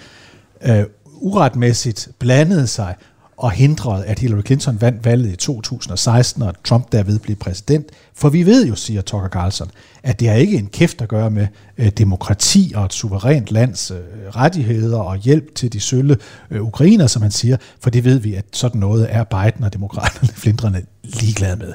[0.62, 0.84] øh,
[1.14, 2.94] uretmæssigt blandede sig
[3.36, 7.86] og hindrede, at Hillary Clinton vandt valget i 2016, og Trump derved blev præsident.
[8.14, 9.70] For vi ved jo, siger Tucker Carlson,
[10.02, 11.46] at det har ikke en kæft at gøre med
[11.78, 13.96] øh, demokrati og et suverænt lands øh,
[14.28, 16.16] rettigheder og hjælp til de sølle
[16.50, 19.72] øh, ukrainer, som han siger, for det ved vi, at sådan noget er Biden og
[19.72, 21.72] demokraterne flindrende ligeglade med.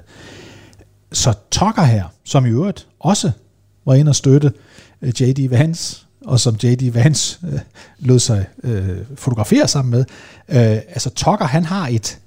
[1.11, 3.31] Så Tucker her, som i øvrigt også
[3.85, 4.51] var inde og støtte
[5.01, 5.49] øh, J.D.
[5.49, 6.93] Vance, og som J.D.
[6.93, 7.59] Vance øh,
[7.99, 10.05] lod sig øh, fotografere sammen med.
[10.49, 12.19] Øh, altså Tucker, han har et,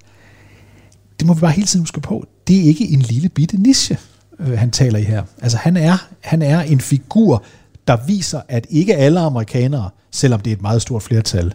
[1.18, 3.98] det må vi bare hele tiden huske på, det er ikke en lille bitte niche,
[4.38, 5.22] øh, han taler i her.
[5.42, 7.44] Altså han er, han er en figur,
[7.88, 11.54] der viser, at ikke alle amerikanere, selvom det er et meget stort flertal,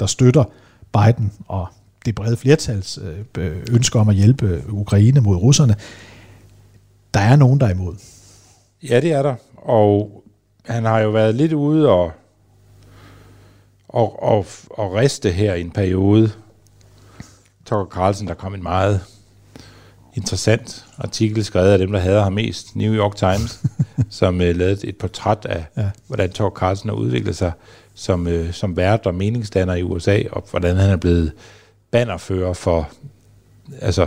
[0.00, 0.44] der støtter
[0.92, 1.66] Biden og
[2.04, 2.98] det brede flertals
[3.38, 5.76] øh, ønsker om at hjælpe Ukraine mod russerne,
[7.14, 7.94] der er nogen, der er imod.
[8.82, 9.34] Ja, det er der.
[9.56, 10.24] Og
[10.68, 12.12] han har jo været lidt ude og,
[13.88, 16.30] og, og, og riste her i en periode.
[17.66, 19.00] Tucker Carlson, der kom en meget
[20.14, 23.62] interessant artikel skrevet af dem, der hader ham mest, New York Times,
[24.10, 25.90] som øh, lavede et portræt af, Ja.
[26.06, 27.52] hvordan Tucker Carlson har udviklet sig
[27.94, 31.32] som, øh, som vært og meningsdanner i USA, og hvordan han er blevet
[31.90, 32.88] bannerfører for
[33.80, 34.06] altså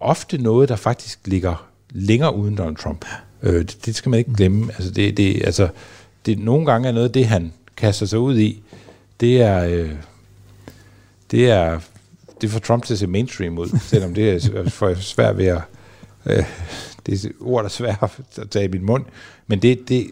[0.00, 3.04] ofte noget, der faktisk ligger længere uden Donald Trump.
[3.42, 4.72] Øh, det, det skal man ikke glemme.
[4.72, 5.68] Altså, det, det, altså,
[6.26, 8.62] det nogle gange er noget af det, han kaster sig ud i,
[9.20, 9.92] det er, øh,
[11.30, 11.80] det er,
[12.40, 15.60] det får Trump til at se mainstream ud, selvom det er for svært ved at,
[16.26, 16.44] øh,
[17.06, 19.04] det er ord, der er svært at tage i min mund,
[19.46, 20.10] men det, det,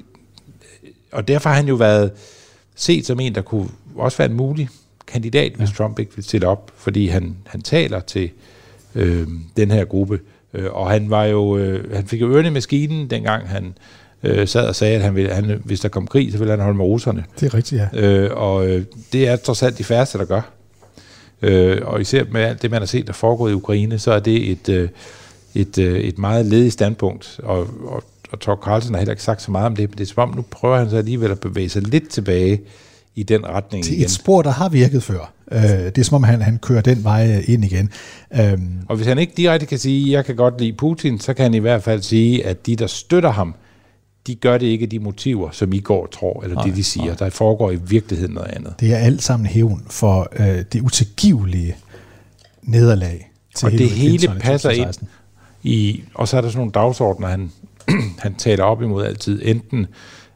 [1.12, 2.12] og derfor har han jo været
[2.74, 4.68] set som en, der kunne også være en mulig
[5.06, 8.30] kandidat, hvis Trump ikke vil stille op, fordi han, han taler til
[8.94, 10.20] øh, den her gruppe.
[10.56, 13.74] Øh, og han var jo, øh, han fik jo ørerne i maskinen, dengang han
[14.22, 16.60] øh, sad og sagde, at han ville, han, hvis der kom krig, så ville han
[16.60, 17.24] holde med russerne.
[17.40, 18.00] Det er rigtigt, ja.
[18.08, 20.40] Øh, og øh, det er trods alt de færreste, der gør.
[21.42, 24.18] Øh, og især med alt det, man har set, der foregår i Ukraine, så er
[24.20, 24.88] det et, øh,
[25.54, 27.40] et, øh, et meget ledigt standpunkt.
[27.42, 30.04] Og, og, og Torg Carlsen har heller ikke sagt så meget om det, men det
[30.04, 32.60] er som om, nu prøver han så alligevel at bevæge sig lidt tilbage
[33.14, 34.04] i den retning Til igen.
[34.04, 35.32] et spor, der har virket før.
[35.52, 37.90] Øh, det er som om, han, han kører den vej ind igen.
[38.40, 41.42] Øhm, Og hvis han ikke direkte kan sige, jeg kan godt lide Putin, så kan
[41.42, 43.54] han i hvert fald sige, at de, der støtter ham,
[44.26, 46.84] de gør det ikke af de motiver, som I går tror, eller Nej, det, de
[46.84, 47.14] siger.
[47.14, 48.74] Der foregår i virkeligheden noget andet.
[48.80, 51.76] det er alt sammen hævn for øh, det utilgivelige
[52.62, 55.08] nederlag til og det hele Clinton i passer ind 2016.
[55.62, 57.50] i, og så er der sådan nogle dagsordner, han,
[58.24, 59.40] han taler op imod altid.
[59.44, 59.86] Enten,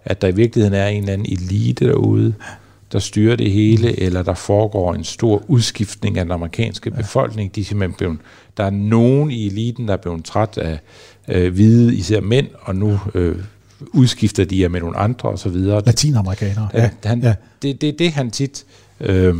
[0.04, 2.34] at der i virkeligheden er en eller anden elite derude,
[2.92, 7.54] der styrer det hele, eller der foregår en stor udskiftning af den amerikanske befolkning.
[7.54, 8.18] De er simpelthen blevet,
[8.56, 10.78] der er nogen i eliten, der er blevet træt af
[11.28, 13.36] øh, hvide, især mænd, og nu øh,
[13.92, 15.52] udskifter de jer med nogle andre osv.
[15.52, 16.68] Latinamerikanere.
[16.74, 17.34] Ja, han, ja.
[17.62, 18.64] Det, det, det han tit,
[19.00, 19.34] øh,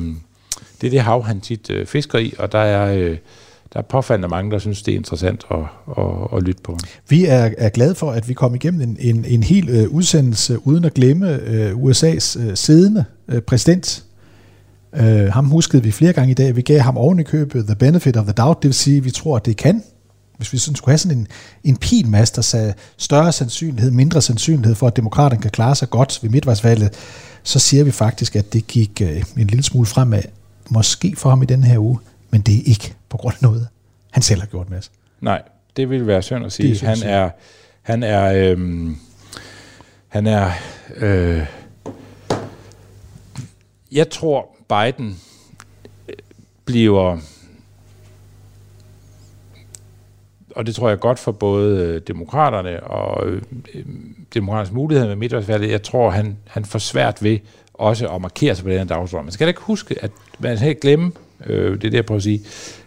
[0.81, 3.17] det er det hav, han tit øh, fisker i, og der er, øh,
[3.73, 5.59] der er påfaldende mange, der synes, det er interessant at,
[5.99, 6.79] at, at lytte på.
[7.09, 10.67] Vi er, er glade for, at vi kom igennem en, en, en hel øh, udsendelse,
[10.67, 14.05] uden at glemme øh, USA's øh, siddende øh, præsident.
[14.97, 16.57] Øh, ham huskede vi flere gange i dag.
[16.57, 19.05] Vi gav ham oven i købet the benefit of the doubt, det vil sige, at
[19.05, 19.83] vi tror, at det kan.
[20.37, 21.27] Hvis vi sådan skulle have sådan en,
[21.65, 26.19] en pilmast, der sagde større sandsynlighed, mindre sandsynlighed for, at demokraterne kan klare sig godt
[26.23, 26.91] ved midtvejsvalget,
[27.43, 30.23] så siger vi faktisk, at det gik øh, en lille smule fremad.
[30.71, 31.99] Måske for ham i den her uge,
[32.31, 33.69] men det er ikke på grund af noget,
[34.11, 34.91] han selv har gjort med os.
[35.21, 35.43] Nej,
[35.77, 36.71] det vil være synd at Det sige.
[36.71, 37.31] er synd at han, er,
[37.83, 38.97] han er, øhm,
[40.09, 40.51] han er,
[40.97, 41.47] øh,
[43.93, 45.21] jeg tror Biden
[46.09, 46.15] øh,
[46.65, 47.19] bliver,
[50.57, 53.43] og det tror jeg er godt for både øh, demokraterne og øh,
[54.35, 55.71] demokraternes muligheder med midtvejsvalget.
[55.71, 57.39] Jeg tror, han, han får svært ved
[57.75, 59.25] også at markere sig på den her dagsorden.
[59.27, 61.13] Man skal da ikke huske, at man skal ikke glemme,
[61.47, 62.41] øh, det er det, jeg prøver at sige,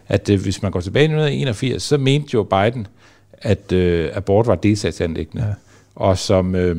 [0.07, 2.87] at øh, hvis man går tilbage i 1981, så mente Joe Biden,
[3.33, 5.45] at øh, abort var delstatsanlæggende.
[5.45, 5.53] Ja.
[5.95, 6.77] Og som, øh,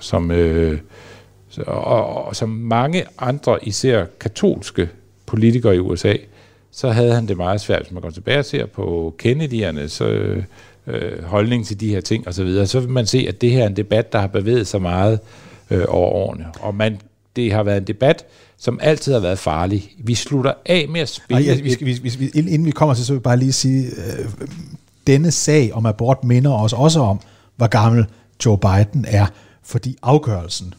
[0.00, 0.78] som, øh,
[1.48, 4.88] så, og, og som mange andre, især katolske
[5.26, 6.14] politikere i USA,
[6.70, 7.82] så havde han det meget svært.
[7.82, 10.36] Hvis man går tilbage og ser på Kennedy'erne, så
[10.86, 13.66] øh, holdning til de her ting osv., så vil man se, at det her er
[13.66, 15.20] en debat, der har bevæget sig meget
[15.70, 16.46] øh, over årene.
[16.60, 17.00] Og man,
[17.36, 18.24] det har været en debat,
[18.58, 19.90] som altid har været farlig.
[19.98, 21.50] Vi slutter af med at spille...
[21.50, 23.52] Ej, ja, vi skal, vi, vi, inden vi kommer til, så vil jeg bare lige
[23.52, 24.26] sige, øh,
[25.06, 27.20] denne sag om abort minder os også om,
[27.56, 28.06] hvor gammel
[28.46, 29.26] Joe Biden er,
[29.62, 30.74] fordi afgørelsen,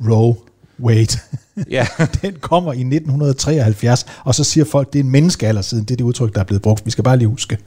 [0.00, 0.36] Roe
[0.80, 1.18] Wade,
[1.70, 1.86] Ja.
[2.22, 5.96] den kommer i 1973, og så siger folk, det er en menneskealder siden, det er
[5.96, 6.86] det udtryk, der er blevet brugt.
[6.86, 7.58] Vi skal bare lige huske,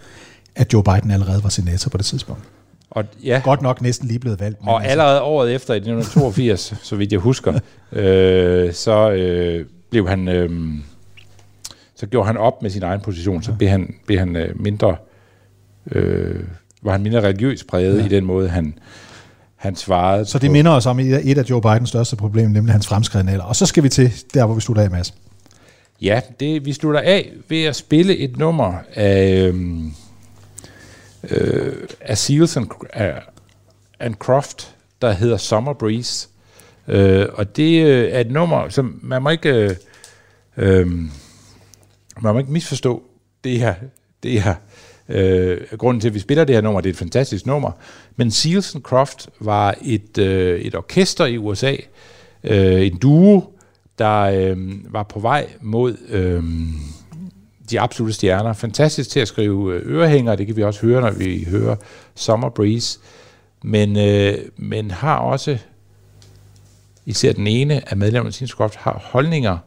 [0.56, 2.44] at Joe Biden allerede var senator på det tidspunkt.
[2.92, 3.42] Og, ja.
[3.44, 4.60] Godt nok næsten lige blevet valgt.
[4.62, 7.60] Og allerede året efter, i 1982, så vidt jeg husker,
[7.92, 10.50] øh, så øh, blev han, øh,
[11.96, 14.96] så gjorde han op med sin egen position, så blev han, blev han øh, mindre,
[15.92, 16.40] øh,
[16.82, 18.06] var han mindre religiøs præget ja.
[18.06, 18.74] i den måde, han,
[19.56, 20.26] han svarede.
[20.26, 23.46] Så det minder os om et af Joe Bidens største problemer, nemlig hans fremskredende alder.
[23.46, 25.14] Og så skal vi til der, hvor vi slutter af, Mads.
[26.02, 29.94] Ja, det, vi slutter af ved at spille et nummer af, øhm,
[31.30, 33.06] øh, af Seals and, uh,
[34.00, 36.30] and Croft, der hedder Summer Breeze.
[36.88, 39.76] Øh, og det øh, er et nummer, som man må ikke, øh,
[40.58, 40.88] øh,
[42.22, 43.04] man må ikke misforstå
[43.44, 43.74] det her.
[44.24, 44.56] Det her
[45.10, 47.72] øh, grunden til, at vi spiller det her nummer, det er et fantastisk nummer.
[48.16, 51.76] Men Seals and Croft var et, øh, et orkester i USA,
[52.44, 53.44] øh, en duo,
[53.98, 54.58] der øh,
[54.94, 56.44] var på vej mod øh,
[57.72, 58.54] de absolutte stjerner.
[58.54, 61.76] Fantastisk til at skrive øh, ørehænger, det kan vi også høre, når vi hører
[62.16, 63.00] Summer Breeze.
[63.64, 65.58] Men, øh, men har også
[67.06, 69.58] især den ene af medlemmerne af Team har holdninger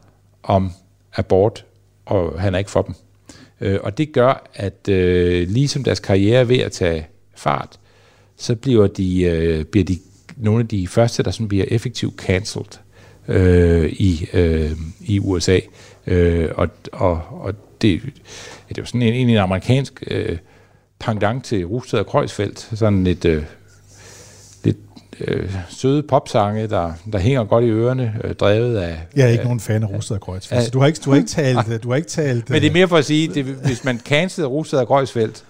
[0.43, 0.71] om
[1.15, 1.65] abort,
[2.05, 2.95] og han er ikke for dem.
[3.61, 7.79] Øh, og det gør, at øh, ligesom deres karriere er ved at tage fart,
[8.37, 9.99] så bliver de, øh, bliver de
[10.37, 12.79] nogle af de første, der sådan bliver effektivt cancelled
[13.27, 15.59] øh, i, øh, i USA.
[16.07, 17.53] Øh, og, og, og
[17.85, 18.01] det,
[18.69, 20.37] det er jo sådan en, en, en amerikansk øh,
[20.99, 23.43] pendant til Rustad og Kreuzfeldt, sådan lidt, øh,
[24.63, 24.77] lidt
[25.19, 28.99] øh, søde popsange, der, der hænger godt i ørerne, øh, drevet af...
[29.15, 31.17] Jeg er ikke nogen fan af Rustad og Kreuzfeldt, så du har ikke, du har
[31.17, 31.83] ikke talt...
[31.83, 34.49] Du har ikke talt Men det er mere for at sige, det, hvis man cancelede
[34.49, 35.43] Rustad og Kreuzfeldt,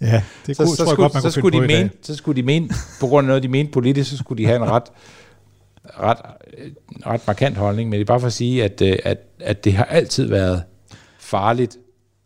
[0.00, 2.14] Ja, det så, kunne- så, tror jeg skulle, godt, man så, skulle de mene, så
[2.14, 2.68] skulle de mene,
[3.00, 4.82] på grund af noget, de mente politisk, så skulle de have en ret,
[5.84, 6.18] ret,
[6.58, 6.70] øh,
[7.06, 7.90] ret markant holdning.
[7.90, 10.62] Men det er bare for at sige, at, øh, at, at det har altid været
[11.18, 11.76] farligt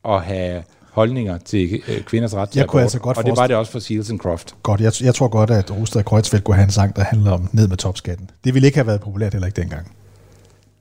[0.09, 0.63] at have
[0.95, 2.85] holdninger til øh, kvinders ret til Jeg kunne abort.
[2.85, 4.55] altså godt og det var det også for Seals and Croft.
[4.63, 7.31] Godt, jeg, jeg tror godt, at Rustad og Kreuzfeldt kunne have en sang, der handler
[7.31, 8.31] om ned med topskatten.
[8.45, 9.87] Det ville ikke have været populært heller ikke dengang.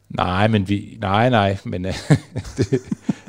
[0.09, 1.93] Nej, men vi, nej, nej, men øh,
[2.57, 2.79] det, det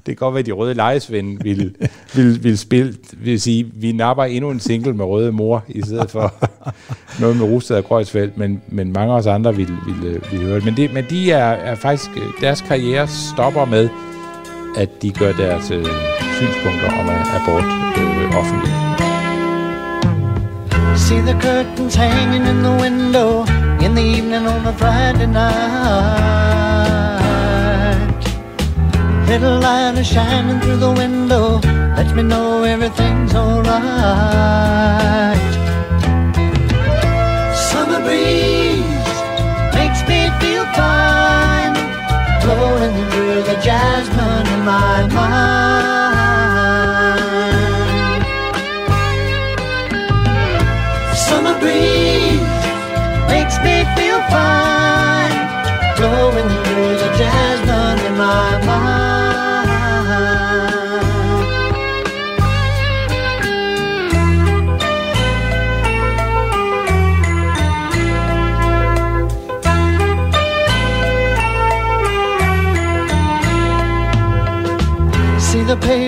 [0.07, 1.75] kan godt være, at de røde lejesvende vil,
[2.15, 6.11] vil, vil spille, vil sige, vi napper endnu en single med røde mor, i stedet
[6.11, 6.35] for
[7.21, 10.55] noget med Rustad og Kreuzfeldt, men, men mange af os andre vil, vil, vil høre
[10.55, 10.65] det.
[10.65, 13.89] Men, det, men de er, er faktisk, øh, deres karriere stopper med,
[14.77, 15.87] at de gør deres øh,
[16.37, 17.65] synspunkter om øh, abort
[17.99, 18.75] øh, offentlige.
[20.97, 23.45] See the curtains hanging in the window
[23.85, 26.65] in the evening on a Friday night.
[29.29, 31.61] Little light is shining through the window,
[31.97, 33.75] lets me know everything's alright.
[37.71, 39.13] Summer breeze
[39.79, 41.75] makes me feel fine,
[42.43, 44.24] blowing through the jasmine in
[44.65, 45.74] my mind.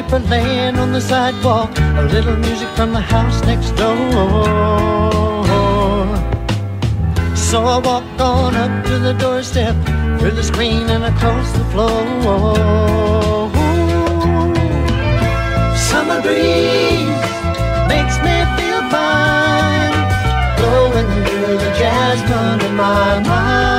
[0.06, 3.96] Paper laying on the sidewalk, a little music from the house next door.
[7.34, 9.74] So I walked on up to the doorstep,
[10.18, 12.04] through the screen and across the floor.
[15.90, 17.24] Summer breeze
[17.88, 19.94] makes me feel fine,
[20.58, 23.75] blowing through the jasmine in my mind.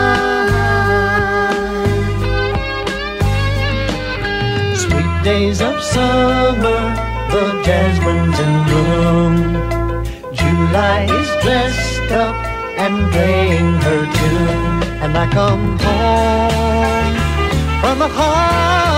[4.77, 6.81] Sweet days of summer,
[7.31, 9.35] the jasmine's in bloom.
[10.33, 12.35] July is dressed up
[12.77, 17.15] and playing her tune, and I come home
[17.81, 18.88] from a hard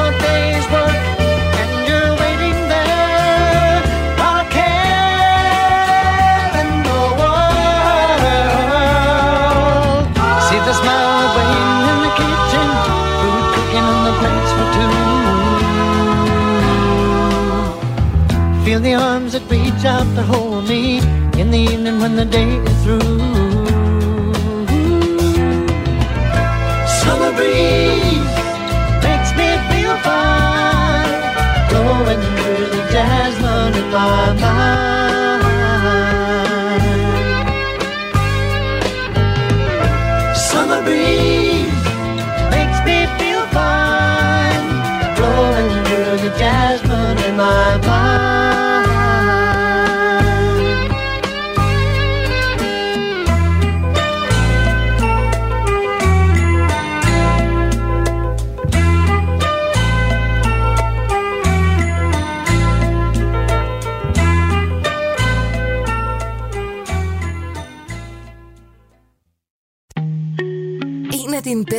[20.22, 21.00] to hold me
[21.40, 23.00] in the evening when the day is through.
[27.02, 28.34] Summer breeze
[29.08, 31.14] makes me feel fine,
[31.70, 35.24] blowing through the jasmine in my mind.
[40.50, 41.84] Summer breeze
[42.56, 44.66] makes me feel fine,
[45.18, 48.71] blowing through the jasmine in my mind.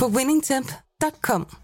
[0.00, 1.59] på winningtemp.com.